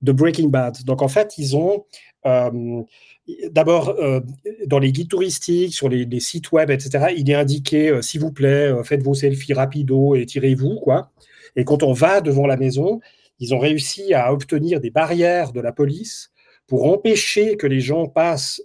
[0.00, 0.82] de Breaking Bad.
[0.84, 1.84] Donc en fait, ils ont
[2.26, 2.82] euh,
[3.50, 4.20] D'abord, euh,
[4.66, 8.32] dans les guides touristiques, sur les, sites web, etc., il est indiqué euh, s'il vous
[8.32, 10.80] plaît, euh, faites vos selfies rapido et tirez-vous.
[10.80, 11.10] quoi.
[11.54, 13.00] Et quand on va devant la maison,
[13.38, 16.32] ils ont réussi à obtenir des barrières de la police
[16.66, 18.60] pour empêcher que les gens passent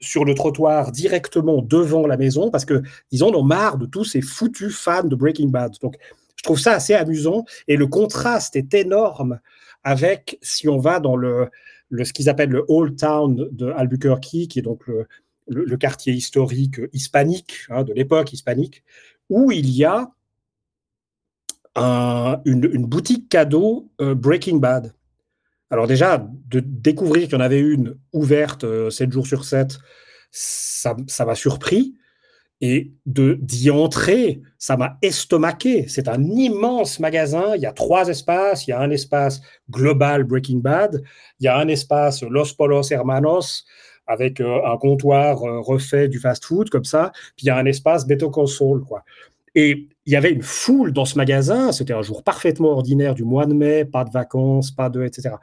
[0.00, 4.20] sur le trottoir directement devant la maison parce qu'ils en ont marre de tous ces
[4.20, 5.74] foutus fans de Breaking Bad.
[5.80, 5.94] Donc,
[6.36, 9.38] je trouve ça assez amusant et le contraste est énorme
[9.84, 11.48] avec si on va dans le,
[11.92, 14.84] le, ce qu'ils appellent le Old Town de Albuquerque, qui est donc
[15.46, 18.82] le, quartier historique hispanique, hein, de l'époque hispanique,
[19.28, 20.10] où il y a
[21.76, 24.94] un, une, une, boutique cadeau euh, Breaking Bad.
[25.70, 29.78] Alors déjà, de découvrir qu'il y en avait une ouverte euh, 7 jours sur 7,
[30.30, 31.94] ça m'a surpris.
[32.64, 35.88] Et d'y entrer, ça m'a estomaqué.
[35.88, 37.56] C'est un immense magasin.
[37.56, 38.68] Il y a trois espaces.
[38.68, 41.02] Il y a un espace global Breaking Bad.
[41.40, 43.64] Il y a un espace Los Polos Hermanos
[44.06, 47.10] avec euh, un comptoir euh, refait du fast-food comme ça.
[47.36, 49.02] Puis il y a un espace Beto Console, quoi.
[49.56, 51.72] Et il y avait une foule dans ce magasin.
[51.72, 55.34] C'était un jour parfaitement ordinaire du mois de mai, pas de vacances, pas de, etc.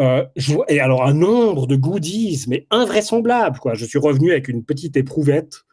[0.00, 0.24] Euh,
[0.68, 3.72] et alors un nombre de goodies, mais invraisemblable, quoi.
[3.72, 5.64] Je suis revenu avec une petite éprouvette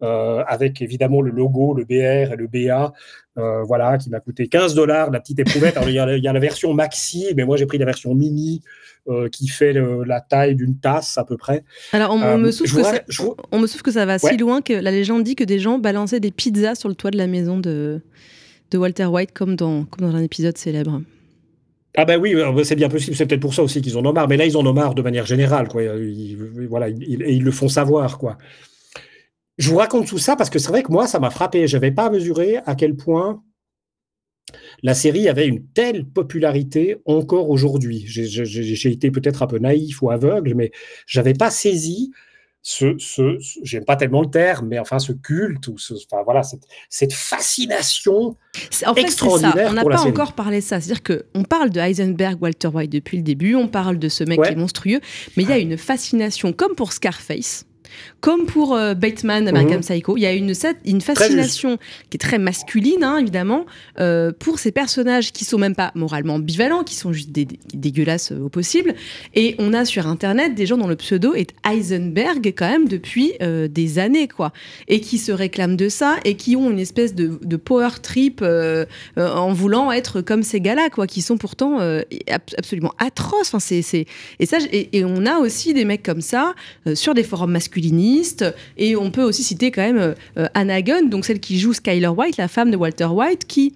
[0.00, 2.92] avec évidemment le logo, le BR et le BA,
[3.36, 5.76] euh, voilà, qui m'a coûté 15 dollars la petite éprouvette.
[5.76, 7.84] Alors, il, y a, il y a la version maxi, mais moi j'ai pris la
[7.84, 8.62] version mini
[9.08, 11.64] euh, qui fait le, la taille d'une tasse à peu près.
[11.92, 13.34] Alors, on, on me, souffle que ça, vous...
[13.50, 14.30] on me souffle que ça va ouais.
[14.30, 17.10] si loin que la légende dit que des gens balançaient des pizzas sur le toit
[17.10, 18.00] de la maison de,
[18.70, 21.02] de Walter White, comme dans, comme dans un épisode célèbre.
[21.96, 23.16] Ah ben oui, c'est bien possible.
[23.16, 24.28] C'est peut-être pour ça aussi qu'ils en ont marre.
[24.28, 25.82] Mais là, ils en ont marre de manière générale, quoi.
[25.82, 26.36] Ils,
[26.68, 28.38] voilà, ils, ils, ils le font savoir, quoi.
[29.58, 31.66] Je vous raconte tout ça parce que c'est vrai que moi, ça m'a frappé.
[31.66, 33.42] Je n'avais pas mesuré à quel point
[34.82, 38.04] la série avait une telle popularité encore aujourd'hui.
[38.06, 40.70] J'ai été peut-être un peu naïf ou aveugle, mais
[41.06, 42.12] j'avais pas saisi
[42.66, 46.22] ce, ce, ce j'aime pas tellement le terme, mais enfin ce culte ou ce, enfin
[46.24, 48.36] voilà cette, cette fascination
[48.86, 49.66] en fait, extraordinaire.
[49.66, 49.70] Ça.
[49.70, 52.90] On n'a pas encore parlé de ça, c'est-à-dire que on parle de Heisenberg, Walter White
[52.90, 54.48] depuis le début, on parle de ce mec ouais.
[54.48, 55.00] qui est monstrueux,
[55.36, 57.66] mais il y a une fascination comme pour Scarface
[58.20, 60.54] Comme pour euh, Bateman, American Psycho, il y a une,
[61.00, 61.76] fascination
[62.10, 63.66] qui est très masculine, hein, évidemment,
[64.00, 67.58] euh, pour ces personnages qui sont même pas moralement ambivalents, qui sont juste dé- dé-
[67.74, 68.94] dégueulasses euh, au possible.
[69.34, 73.32] Et on a sur Internet des gens dont le pseudo est Heisenberg, quand même, depuis
[73.42, 74.52] euh, des années, quoi.
[74.88, 78.42] Et qui se réclament de ça et qui ont une espèce de, de power trip
[79.16, 82.02] en voulant être comme ces gars-là, quoi, qui sont pourtant ab-
[82.56, 83.48] absolument atroces.
[83.54, 84.06] Enfin, c'est,
[84.40, 86.54] Et, ça, et, et on a aussi des mecs comme ça
[86.94, 87.50] sur des forums
[88.76, 92.08] Et on peut aussi citer quand même euh, Anna Gunn, donc celle qui joue Skyler
[92.08, 93.74] White, la femme de Walter White, qui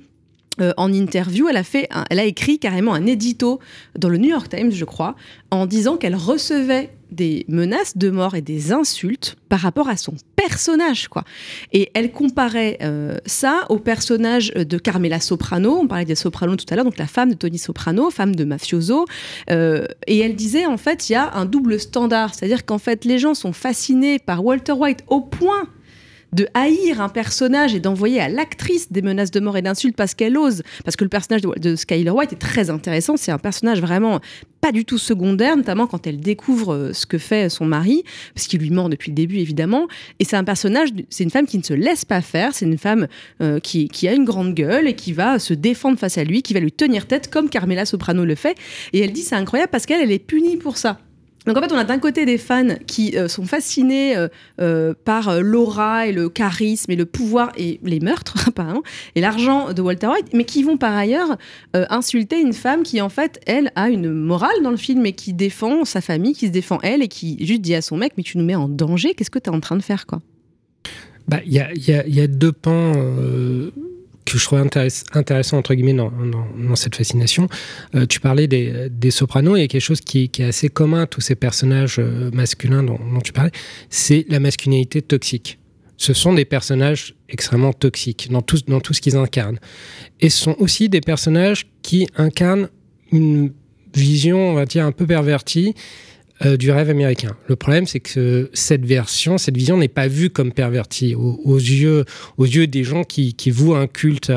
[0.61, 3.61] euh, en interview, elle a fait, elle a écrit carrément un édito
[3.99, 5.17] dans le New York Times, je crois,
[5.51, 10.15] en disant qu'elle recevait des menaces de mort et des insultes par rapport à son
[10.37, 11.25] personnage, quoi.
[11.73, 15.79] Et elle comparait euh, ça au personnage de Carmela Soprano.
[15.79, 18.45] On parlait des Soprano tout à l'heure, donc la femme de Tony Soprano, femme de
[18.45, 19.07] mafioso.
[19.51, 23.05] Euh, et elle disait en fait, il y a un double standard, c'est-à-dire qu'en fait,
[23.05, 25.69] les gens sont fascinés par Walter White au point
[26.33, 30.15] de haïr un personnage et d'envoyer à l'actrice des menaces de mort et d'insultes parce
[30.15, 30.63] qu'elle ose.
[30.85, 33.17] Parce que le personnage de, Skyler White est très intéressant.
[33.17, 34.21] C'est un personnage vraiment
[34.61, 38.03] pas du tout secondaire, notamment quand elle découvre euh, ce que fait son mari,
[38.35, 39.87] parce qu'il lui ment depuis le début évidemment.
[40.19, 42.55] Et c'est un personnage, c'est une femme qui ne se laisse pas faire.
[42.55, 43.07] C'est une femme
[43.41, 46.43] euh, qui, qui a une grande gueule et qui va se défendre face à lui,
[46.43, 48.57] qui va lui tenir tête comme Carmela Soprano le fait.
[48.93, 50.99] Et elle dit c'est incroyable parce qu'elle elle est punie pour ça.
[51.49, 54.29] Donc en fait, on a d'un côté des fans qui euh, sont fascinés euh,
[54.61, 58.83] euh, par l'aura et le charisme et le pouvoir et les meurtres, apparemment,
[59.15, 61.39] et l'argent de Walter White, mais qui vont par ailleurs
[61.73, 65.33] insulter une femme qui, en fait, elle, a une morale dans le film et qui
[65.33, 68.23] défend sa famille, qui se défend elle et qui juste dit à son mec, mais
[68.23, 70.21] tu nous mets en danger, qu'est-ce que tu es en train de faire, quoi?
[71.29, 72.93] Bah, Il y, a, deux pans
[74.33, 77.49] que je trouve intéress- intéressants, entre guillemets, dans, cette fascination.
[77.95, 81.21] Euh, tu parlais des, des sopranos, et quelque chose qui, est assez commun à tous
[81.21, 83.53] ces personnages euh, masculins dont, dont tu parlais,
[83.91, 85.59] c'est la masculinité toxique.
[85.97, 89.59] Ce sont des personnages extrêmement toxiques dans tout, dans tout ce qu'ils incarnent.
[90.21, 92.69] Et ce sont aussi des personnages qui incarnent
[93.11, 93.53] une
[93.95, 95.75] vision, on va dire, un peu pervertie
[96.45, 97.37] euh, du rêve américain.
[97.47, 101.59] Le problème, c'est que cette version, cette vision n'est pas vue comme pervertie aux, aux
[101.59, 102.05] yeux,
[102.37, 104.33] aux yeux des gens qui, qui vouent un culte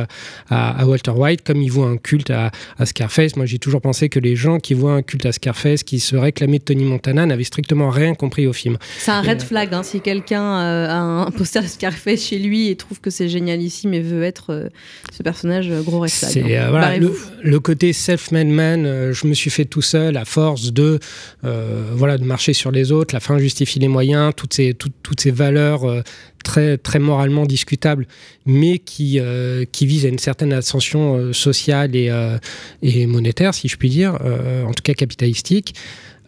[0.50, 3.36] à, Walter White, comme ils vouent un culte à, à Scarface.
[3.36, 6.16] Moi, j'ai toujours pensé que les gens qui vouent un culte à Scarface, qui se
[6.16, 8.78] réclamaient de Tony Montana, n'avaient strictement rien compris au film.
[8.98, 12.70] C'est un red flag, hein, si quelqu'un euh, a un poster de Scarface chez lui
[12.70, 14.70] et trouve que c'est génialissime et veut être euh,
[15.12, 16.38] ce personnage, euh, gros red flag.
[16.38, 16.62] Hein.
[16.62, 20.74] euh, voilà, le, côté self-made man, euh, je me suis fait tout seul à force
[20.74, 21.00] de
[21.44, 25.20] euh, voilà de marcher sur les autres, la fin justifie les moyens, toutes ces toutes,
[25.20, 26.02] ces valeurs euh,
[26.44, 28.08] très très moralement discutables,
[28.46, 32.38] mais qui euh, qui visent à une certaine ascension euh, sociale et euh,
[32.82, 35.76] et monétaire, si je puis dire, euh, en tout cas capitalistique.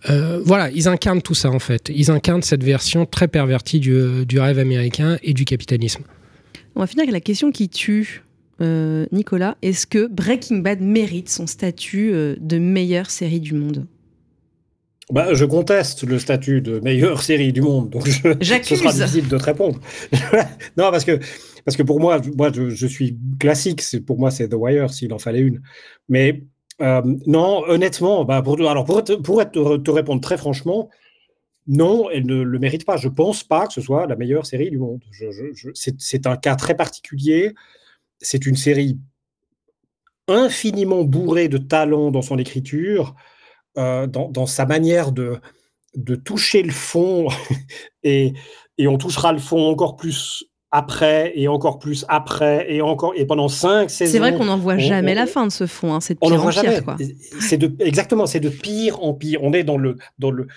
[0.09, 1.89] Euh, voilà, ils incarnent tout ça en fait.
[1.95, 6.03] Ils incarnent cette version très pervertie du, du rêve américain et du capitalisme.
[6.75, 8.23] On va finir avec la question qui tue.
[8.61, 13.85] Euh, Nicolas, est-ce que Breaking Bad mérite son statut euh, de meilleure série du monde?
[15.11, 19.27] Bah, je conteste le statut de meilleure série du monde, donc je, ce sera difficile
[19.27, 19.79] de te répondre.
[20.77, 21.19] non, parce que,
[21.65, 24.93] parce que pour moi, moi je, je suis classique, c'est- pour moi c'est The Wire
[24.93, 25.61] s'il en fallait une.
[26.07, 26.43] Mais
[26.81, 30.89] euh, non, honnêtement, bah, pour, alors pour, te, pour te répondre très franchement,
[31.67, 32.97] non, elle ne le mérite pas.
[32.97, 35.01] Je pense pas que ce soit la meilleure série du monde.
[35.11, 37.53] Je- je- je- c'est- un cas très particulier.
[38.19, 38.97] C'est une série
[40.27, 43.15] infiniment bourrée de talent dans son écriture,
[43.75, 45.37] dans, dans sa manière de,
[45.95, 47.27] de toucher le fond,
[48.03, 48.33] et,
[48.77, 53.25] et on touchera le fond encore plus après, et encore plus après, et encore, et
[53.27, 54.11] pendant cinq saisons.
[54.11, 56.15] C'est vrai qu'on n'en voit on- jamais on- la fin de ce fond, hein, c'est
[56.15, 56.63] de on pire n'en en voit pire.
[56.71, 56.81] jamais.
[56.81, 56.97] Quoi.
[57.39, 59.43] C'est de, exactement, c'est de pire en pire.
[59.43, 60.47] On est dans le, dans le,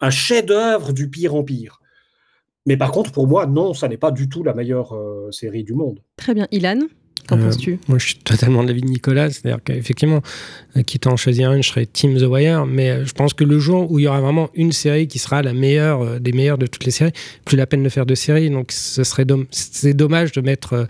[0.00, 1.80] un chef-d'œuvre du pire en pire.
[2.66, 5.64] Mais par contre, pour moi, non, ça n'est pas du tout la meilleure euh, série
[5.64, 6.00] du monde.
[6.16, 6.46] Très bien.
[6.52, 6.78] Ilan,
[7.26, 9.30] qu'en Euh, penses-tu Moi, je suis totalement de l'avis de Nicolas.
[9.30, 10.22] C'est-à-dire qu'effectivement,
[10.76, 12.66] euh, quitte à en choisir une, je serais Team The Wire.
[12.66, 15.18] Mais euh, je pense que le jour où il y aura vraiment une série qui
[15.18, 17.12] sera la meilleure des meilleures de toutes les séries,
[17.44, 18.50] plus la peine de faire de séries.
[18.50, 20.86] Donc, ce serait dom- c'est dommage de mettre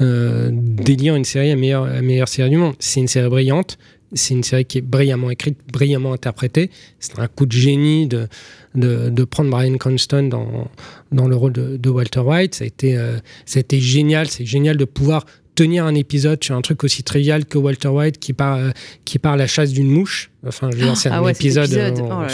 [0.00, 2.74] euh, d'élire une série à meilleure, à meilleure série du monde.
[2.78, 3.78] C'est une série brillante.
[4.16, 6.70] C'est une série qui est brillamment écrite, brillamment interprétée.
[7.00, 8.28] C'est un coup de génie de,
[8.76, 10.68] de, de prendre Brian Cranston dans,
[11.10, 12.54] dans le rôle de, de Walter White.
[12.54, 14.28] Ça a été, euh, ça a été génial.
[14.28, 18.18] C'est génial de pouvoir tenir un épisode sur un truc aussi trivial que Walter White
[18.18, 18.70] qui part, euh,
[19.04, 20.30] qui part à la chasse d'une mouche.
[20.46, 22.26] Enfin, je veux dire, c'est Ah un ouais, cet épisode, épisode, on, oh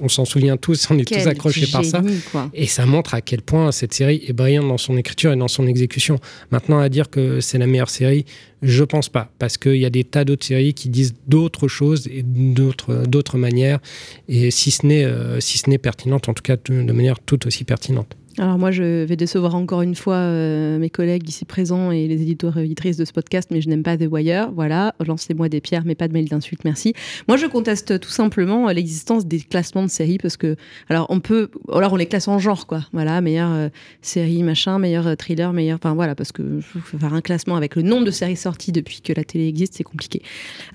[0.00, 2.02] on s'en souvient tous, on est Quel tous accrochés par ça.
[2.32, 2.50] quoi.
[2.54, 5.48] Et ça montre à quel point cette série est brillante dans son écriture et dans
[5.48, 6.18] son exécution.
[6.50, 8.24] Maintenant, à dire que c'est la meilleure série,
[8.62, 9.30] je pense pas.
[9.38, 13.80] Parce qu'il y a des tas d'autres séries qui disent d'autres choses et d'autres manières.
[14.28, 17.64] Et si ce n'est euh, si ce pertinente, en tout cas de manière tout aussi
[17.64, 18.16] pertinente.
[18.38, 22.22] Alors moi, je vais décevoir encore une fois euh, mes collègues ici présents et les
[22.22, 24.52] éditeurs et éditrices de ce podcast, mais je n'aime pas The Wire.
[24.52, 26.94] Voilà, lancez-moi des pierres, mais pas de mails d'insultes, merci.
[27.26, 30.56] Moi, je conteste tout simplement euh, l'existence des classements de séries parce que,
[30.88, 32.86] alors, on peut, alors on les classe en genre, quoi.
[32.92, 33.68] Voilà, meilleure euh,
[34.02, 37.82] série, machin, meilleur euh, thriller, meilleur, enfin voilà, parce que faire un classement avec le
[37.82, 40.22] nombre de séries sorties depuis que la télé existe, c'est compliqué.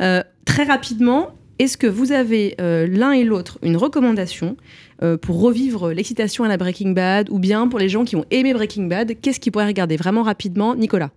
[0.02, 1.36] Euh, très rapidement.
[1.64, 4.58] Est-ce que vous avez euh, l'un et l'autre une recommandation
[5.02, 8.26] euh, pour revivre l'excitation à la Breaking Bad ou bien pour les gens qui ont
[8.32, 11.12] aimé Breaking Bad, qu'est-ce qu'ils pourraient regarder vraiment rapidement Nicolas?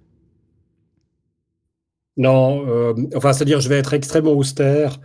[2.17, 5.01] Non, euh, enfin, c'est-à-dire, je vais être extrêmement austère.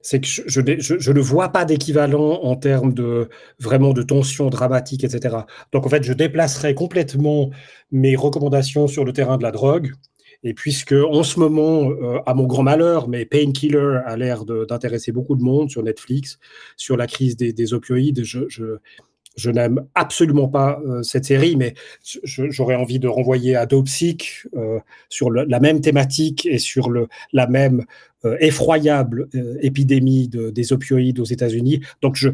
[0.00, 3.28] C'est que je, ne vois pas d'équivalent en termes de
[3.60, 5.36] vraiment de tension dramatique, etc.
[5.72, 7.50] Donc, en fait, je déplacerai complètement
[7.92, 9.92] mes recommandations sur le terrain de la drogue.
[10.44, 15.10] Et puisque, en ce moment, euh, à mon grand malheur, mais Painkiller a l'air d'intéresser
[15.10, 16.38] beaucoup de monde sur Netflix,
[16.76, 21.74] sur la crise des, des opioïdes, je, n'aime absolument pas euh, cette série, mais
[22.24, 24.78] j'aurais envie de renvoyer à Dopsic euh,
[25.08, 26.88] sur la même thématique et sur
[27.32, 27.84] la même
[28.40, 29.28] effroyable
[29.60, 31.80] épidémie de- des opioïdes aux États-Unis.
[32.00, 32.30] Donc, je,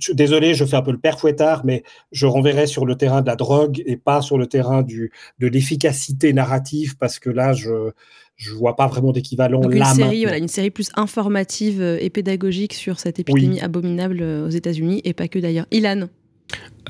[0.00, 3.22] je- désolé, je fais un peu le père fouettard, mais je renverrai sur le terrain
[3.22, 7.52] de la drogue et pas sur le terrain du, de l'efficacité narrative, parce que là,
[7.52, 11.98] je ne vois pas vraiment d'équivalent Donc une série, voilà, une série plus informative euh,
[12.00, 15.66] et pédagogique sur cette épidémie abominable euh, aux États-Unis et pas que d'ailleurs.
[15.70, 16.08] Ilan,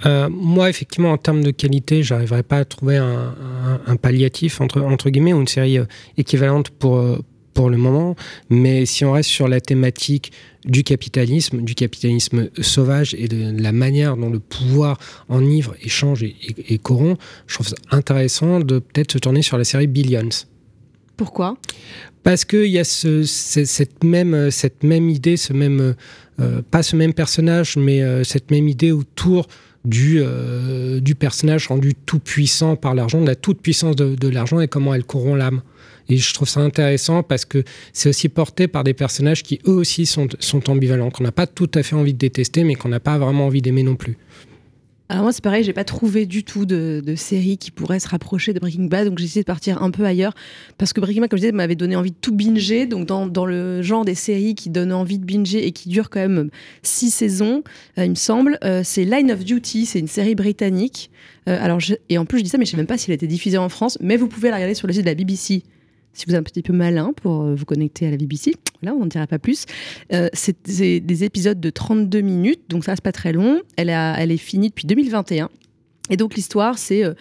[0.07, 4.61] Euh, moi, effectivement, en termes de qualité, j'arriverai pas à trouver un, un- un palliatif
[4.61, 5.85] entre, entre guillemets ou une série euh,
[6.17, 6.99] équivalente pour,
[7.55, 8.17] pour le moment.
[8.51, 10.33] Mais si on reste sur la thématique
[10.65, 16.35] du capitalisme, du capitalisme sauvage et de la manière dont le pouvoir enivre, échange et,
[16.47, 20.29] et, et corrompt, je trouve ça intéressant de peut-être se tourner sur la série Billions.
[21.17, 21.57] pourquoi?
[22.23, 25.95] Parce qu'il y a ce, ce- cette, même, cette même idée, ce même,
[26.41, 29.47] euh, pas ce même personnage, mais euh, cette même idée autour
[29.85, 34.29] du, euh, du personnage rendu tout puissant par l'argent, de la toute puissance de, de
[34.29, 35.61] l'argent et comment elle corrompt l'âme.
[36.09, 39.73] Et je trouve ça intéressant parce que c'est aussi porté par des personnages qui eux
[39.73, 42.89] aussi sont, sont ambivalents, qu'on n'a pas tout à fait envie de détester, mais qu'on
[42.89, 44.19] n'a pas vraiment envie d'aimer non plus.
[45.11, 48.09] Alors moi c'est pareil, j'ai pas trouvé du tout de, de série qui pourrait se
[48.09, 50.33] rapprocher de Breaking Bad, donc j'ai essayé de partir un peu ailleurs
[50.79, 52.87] parce que Breaking Bad, comme je disais, m'avait donné envie de tout binger.
[52.87, 56.09] Donc dans, dans le genre des séries qui donnent envie de binger et qui durent
[56.09, 56.49] quand même
[56.83, 57.63] six saisons,
[57.99, 61.11] euh, il me semble, euh, c'est Line of Duty, c'est une série britannique.
[61.51, 63.15] Euh, alors et en plus je dis ça, mais je sais même pas s'il a
[63.15, 65.65] été diffusé en France, mais vous pouvez la regarder sur le site de la BBC.
[66.15, 68.95] Si vous êtes un petit peu malin pour euh, vous connecter à la BBC, là
[68.95, 69.67] on n'en dira pas plus.
[70.13, 73.61] Euh, c'est c'est des épisodes de 32 minutes, donc ça c'est pas très long.
[73.77, 75.51] Elle, a, elle est finie depuis 2021.
[76.11, 77.15] Et donc l'histoire, c'est euh,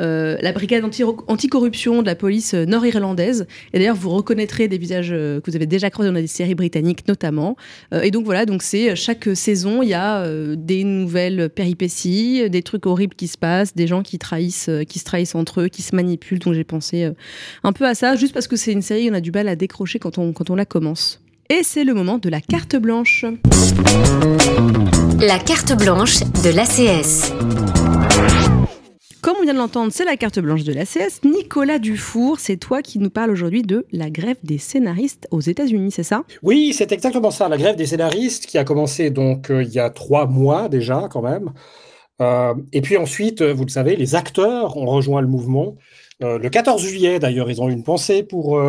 [0.00, 3.46] euh, la brigade anti- anticorruption de la police euh, nord-irlandaise.
[3.74, 7.06] Et d'ailleurs, vous reconnaîtrez des visages que vous avez déjà croisés dans des séries britanniques
[7.06, 7.56] notamment.
[8.02, 12.86] Et donc voilà, donc c'est chaque saison, il y a des nouvelles péripéties, des trucs
[12.86, 15.94] horribles qui se passent, des gens qui trahissent, qui se trahissent entre eux, qui se
[15.94, 16.38] manipulent.
[16.38, 17.10] Donc j'ai pensé
[17.62, 19.56] un peu à ça, juste parce que c'est une série, on a du mal à
[19.56, 21.20] décrocher quand on, quand on la commence.
[21.48, 23.24] Et c'est le moment de la carte blanche.
[25.20, 27.32] La carte blanche de l'ACS.
[29.22, 31.20] Comme on vient de l'entendre, c'est la carte blanche de l'ACS.
[31.24, 35.90] Nicolas Dufour, c'est toi qui nous parles aujourd'hui de la grève des scénaristes aux États-Unis,
[35.90, 36.24] c'est ça?
[36.42, 37.46] Oui, c'est exactement ça.
[37.48, 41.08] La grève des scénaristes qui a commencé donc euh, il y a trois mois déjà
[41.10, 41.52] quand même.
[42.22, 45.76] Euh, et puis ensuite, euh, vous le savez, les acteurs ont rejoint le mouvement.
[46.22, 48.62] Le 14 juillet, d'ailleurs, ils ont eu une pensée pour,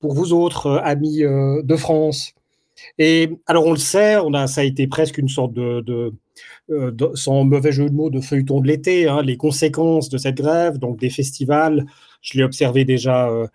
[0.00, 2.32] pour vous autres amis de France.
[2.98, 6.14] Et alors, on le sait, on a, ça a été presque une sorte de,
[6.70, 10.36] euh, sans mauvais jeu de mots, de feuilleton de l'été, hein, les conséquences de cette
[10.36, 11.84] grève, donc des festivals.
[12.22, 13.46] Je l'ai observé déjà euh,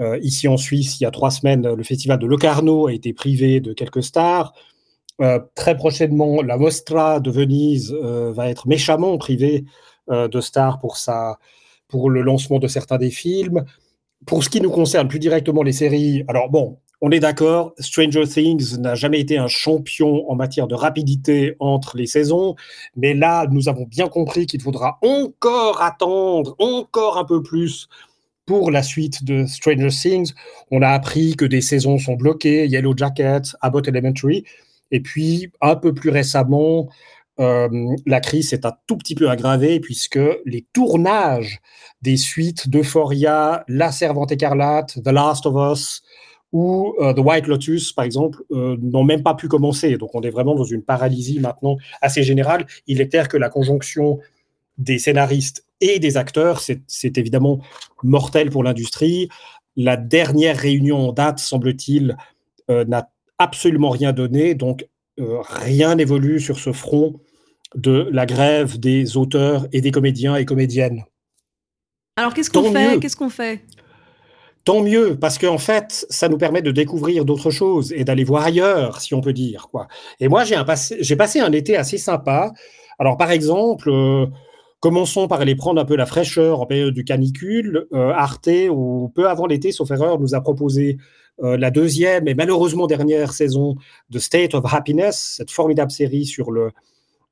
[0.00, 3.12] euh, ici en Suisse, il y a trois semaines, le festival de Locarno a été
[3.12, 4.52] privé de quelques stars.
[5.54, 9.66] Très prochainement, la Mostra de Venise va être méchamment privée
[10.08, 11.38] de stars pour, sa,
[11.88, 13.66] pour le lancement de certains des films.
[14.24, 18.26] Pour ce qui nous concerne plus directement les séries, alors bon, on est d'accord, Stranger
[18.26, 22.56] Things n'a jamais été un champion en matière de rapidité entre les saisons,
[22.94, 27.88] mais là, nous avons bien compris qu'il faudra encore attendre, encore un peu plus
[28.44, 30.32] pour la suite de Stranger Things.
[30.70, 34.44] On a appris que des saisons sont bloquées, Yellow Jacket, Abbott Elementary,
[34.90, 36.88] et puis un peu plus récemment,
[37.38, 37.68] euh,
[38.04, 41.60] la crise s'est un tout petit peu aggravée puisque les tournages
[42.02, 46.02] des suites d'Euphoria, La Servante écarlate, The Last of Us
[46.52, 49.96] ou euh, The White Lotus, par exemple, euh, n'ont même pas pu commencer.
[49.96, 52.66] Donc on est vraiment dans une paralysie maintenant assez générale.
[52.86, 54.18] Il est clair que la conjonction
[54.78, 57.60] des scénaristes et des acteurs, c'est évidemment
[58.02, 59.28] mortel pour l'industrie.
[59.76, 62.16] La dernière réunion en date, semble-t-il,
[62.68, 64.54] n'a absolument rien donné.
[64.54, 64.86] Donc
[65.18, 67.20] rien n'évolue sur ce front
[67.74, 71.04] de la grève des auteurs et des comédiens et comédiennes.
[72.16, 72.98] Alors qu'est-ce qu'on fait?
[73.00, 73.64] Qu'est-ce qu'on fait?
[74.70, 78.44] Tant mieux, parce qu'en fait, ça nous permet de découvrir d'autres choses et d'aller voir
[78.44, 79.66] ailleurs, si on peut dire.
[79.68, 79.88] Quoi.
[80.20, 82.52] Et moi, j'ai passé, passé un été assez sympa.
[83.00, 84.26] Alors, par exemple, euh,
[84.78, 87.88] commençons par aller prendre un peu la fraîcheur en période du canicule.
[87.92, 90.98] Euh, Arte, ou peu avant l'été, sauf erreur, nous a proposé
[91.42, 93.74] euh, la deuxième et malheureusement dernière saison
[94.10, 96.70] de State of Happiness, cette formidable série sur le,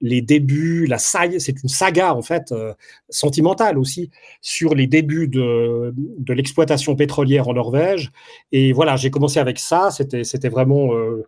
[0.01, 2.73] les débuts, la c'est une saga en fait euh,
[3.09, 8.13] sentimentale aussi sur les débuts de, de l'exploitation pétrolière en Norvège.
[8.53, 9.91] Et voilà, j'ai commencé avec ça.
[9.91, 11.27] C'était c'était vraiment, euh,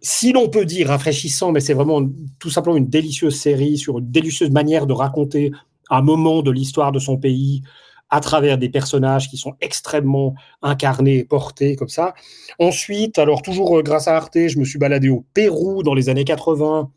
[0.00, 4.10] si l'on peut dire, rafraîchissant, mais c'est vraiment tout simplement une délicieuse série sur une
[4.10, 5.50] délicieuse manière de raconter
[5.90, 7.62] un moment de l'histoire de son pays
[8.10, 12.14] à travers des personnages qui sont extrêmement incarnés et portés comme ça.
[12.58, 16.08] Ensuite, alors toujours euh, grâce à Arte, je me suis baladé au Pérou dans les
[16.08, 16.90] années 80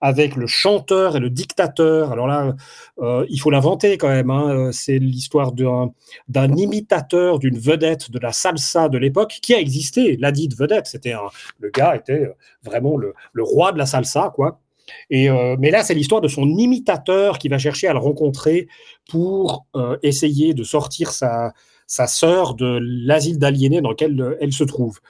[0.00, 2.12] avec le chanteur et le dictateur.
[2.12, 2.54] Alors là,
[2.98, 4.30] euh, il faut l'inventer quand même.
[4.30, 4.70] Hein.
[4.72, 10.16] C'est l'histoire d'un imitateur d'une vedette de la salsa de l'époque qui a existé.
[10.18, 11.14] La dite vedette, c'était
[11.58, 12.28] le gars était
[12.62, 14.60] vraiment le, roi de la salsa, quoi.
[15.08, 18.68] Et, euh, mais là, c'est l'histoire de son imitateur qui va chercher à le rencontrer
[19.08, 21.54] pour euh, essayer de sortir sa,
[21.86, 25.00] sa sœur de l'asile d'aliénés dans lequel elle se trouve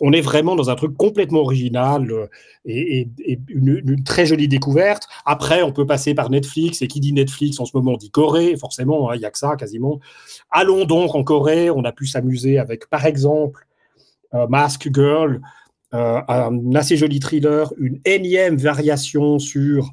[0.00, 2.26] on est vraiment dans un truc complètement original euh,
[2.64, 3.08] et,
[3.48, 5.06] une, très jolie découverte.
[5.24, 8.56] Après, on peut passer par Netflix, et qui dit Netflix en ce moment dit Corée,
[8.56, 10.00] forcément, hein, il n'y a que ça quasiment.
[10.50, 13.66] Allons donc en Corée, on a pu s'amuser avec, par exemple,
[14.34, 15.40] euh, Mask Girl,
[15.94, 19.90] euh, un assez joli thriller, une énième variation sur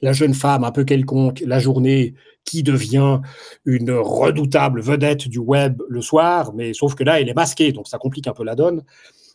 [0.00, 3.20] la jeune femme un peu quelconque, la journée, qui devient
[3.66, 7.88] une redoutable vedette du web le soir, mais sauf que là, elle est masquée, donc
[7.88, 8.84] ça complique un peu la donne.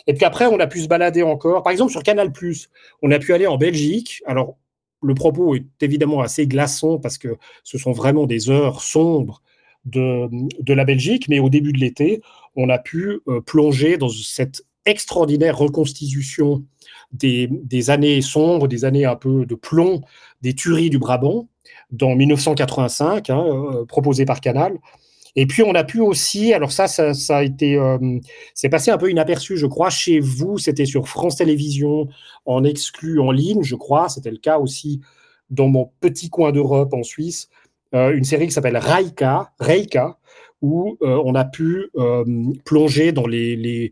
[0.08, 1.64] Et puis après, on a pu se balader encore.
[1.64, 2.32] Par exemple, sur Canal,
[3.02, 4.22] on a pu aller en Belgique.
[4.26, 4.58] Alors,
[5.02, 9.42] le propos est évidemment assez glaçant parce que ce sont vraiment des heures sombres
[9.86, 12.22] de, la Belgique, mais au début de l'été,
[12.56, 16.64] on a pu euh, plonger dans cette extraordinaire reconstitution
[17.14, 20.02] des, années sombres, des années un peu de plomb,
[20.42, 21.48] des tueries du Brabant,
[21.92, 24.78] dans 1985, hein, euh, proposé par Canal.
[25.36, 27.98] Et puis on a pu aussi, alors ça, ça, a été, euh,
[28.54, 32.08] c'est passé un peu inaperçu, je crois, chez vous, c'était sur France Télévisions,
[32.46, 35.02] en exclu en ligne, je crois, c'était le cas aussi
[35.50, 37.50] dans mon petit coin d'Europe en Suisse,
[37.96, 40.18] euh, une série qui s'appelle Raika, Reika,
[40.64, 41.92] où on a pu
[42.66, 43.92] plonger dans les,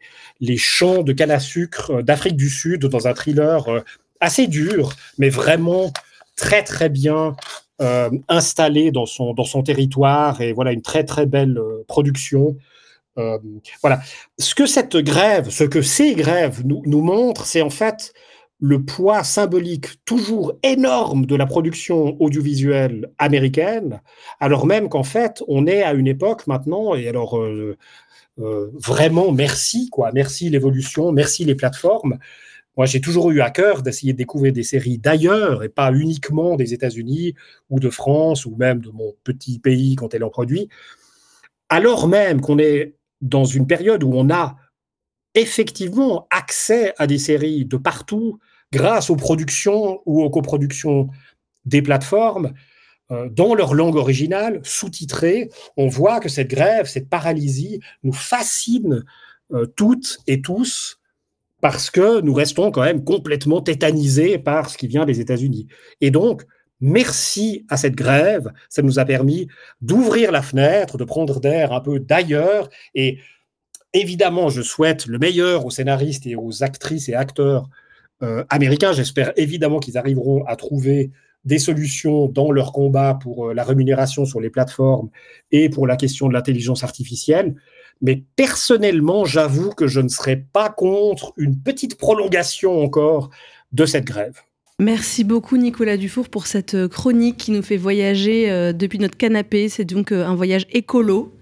[0.57, 3.83] champs de canne à sucre d'Afrique du Sud dans un thriller
[4.19, 5.91] assez dur, mais vraiment
[6.35, 7.35] très très bien
[7.81, 12.55] euh, installé dans son, dans son territoire et voilà une très très belle euh, production.
[13.17, 13.39] Euh,
[13.81, 14.01] voilà.
[14.37, 18.13] Ce que cette grève, ce que ces grèves nous montrent, c'est en fait
[18.61, 24.01] le poids symbolique toujours énorme de la production audiovisuelle américaine,
[24.39, 27.43] alors même qu'en fait, on est à une époque maintenant, et alors
[28.37, 32.19] vraiment merci, quoi, merci l'évolution, merci les plateformes,
[32.77, 36.55] moi, j'ai toujours eu à cœur d'essayer de découvrir des séries d'ailleurs et pas uniquement
[36.55, 37.35] des États-Unis
[37.69, 40.69] ou de France ou même de mon petit pays quand elle en produit.
[41.67, 44.55] Alors même qu'on est dans une période où on a
[45.35, 48.39] effectivement accès à des séries de partout
[48.71, 51.09] grâce aux productions ou aux coproductions
[51.65, 52.53] des plateformes
[53.11, 59.03] euh, dans leur langue originale, sous-titrée, on voit que cette grève, cette paralysie nous fascine
[59.53, 60.99] euh, toutes et tous
[61.59, 65.67] parce que nous restons quand même complètement tétanisés par ce qui vient des États-Unis.
[65.99, 66.43] Et donc,
[66.79, 69.47] merci à cette grève, ça nous a permis
[69.81, 72.69] d'ouvrir la fenêtre, de prendre d'air un peu d'ailleurs.
[72.95, 73.19] Et
[73.93, 77.69] évidemment, je souhaite le meilleur aux scénaristes et aux actrices et acteurs
[78.23, 78.93] euh, américains.
[78.93, 81.11] J'espère évidemment qu'ils arriveront à trouver
[81.43, 85.09] des solutions dans leur combat pour euh, la rémunération sur les plateformes
[85.51, 87.55] et pour la question de l'intelligence artificielle.
[88.01, 93.31] Mais personnellement, j'avoue que je ne serais pas contre une petite prolongation encore
[93.71, 94.41] de cette grève.
[94.79, 99.67] Merci beaucoup Nicolas Dufour pour cette euh, chronique qui nous fait voyager depuis notre canapé.
[99.67, 101.33] C'est donc un voyage écolo.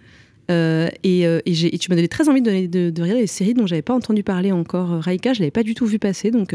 [0.50, 4.24] Et, tu m'as donné très envie de, de, regarder les séries dont j'avais pas entendu
[4.24, 4.90] parler encore.
[5.02, 6.54] Raika, je l'avais pas du tout vu passer, donc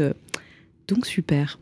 [0.87, 1.57] donc super.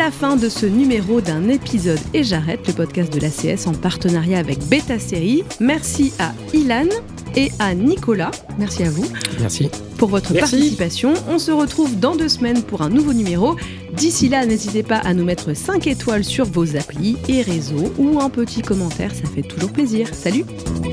[0.00, 3.72] C'est la fin de ce numéro d'un épisode et j'arrête le podcast de l'ACS en
[3.72, 5.44] partenariat avec Beta Série.
[5.60, 6.88] Merci à Ilan
[7.36, 8.30] et à Nicolas.
[8.58, 9.04] Merci à vous.
[9.40, 9.68] Merci.
[9.98, 10.56] Pour votre Merci.
[10.56, 13.56] participation, on se retrouve dans deux semaines pour un nouveau numéro.
[13.92, 18.20] D'ici là, n'hésitez pas à nous mettre 5 étoiles sur vos applis et réseaux ou
[18.20, 20.08] un petit commentaire, ça fait toujours plaisir.
[20.14, 20.46] Salut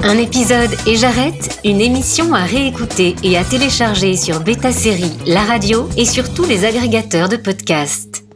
[0.04, 5.44] Un épisode et j'arrête, une émission à réécouter et à télécharger sur Beta Série, la
[5.44, 8.27] radio et sur tous les agrégateurs de podcasts.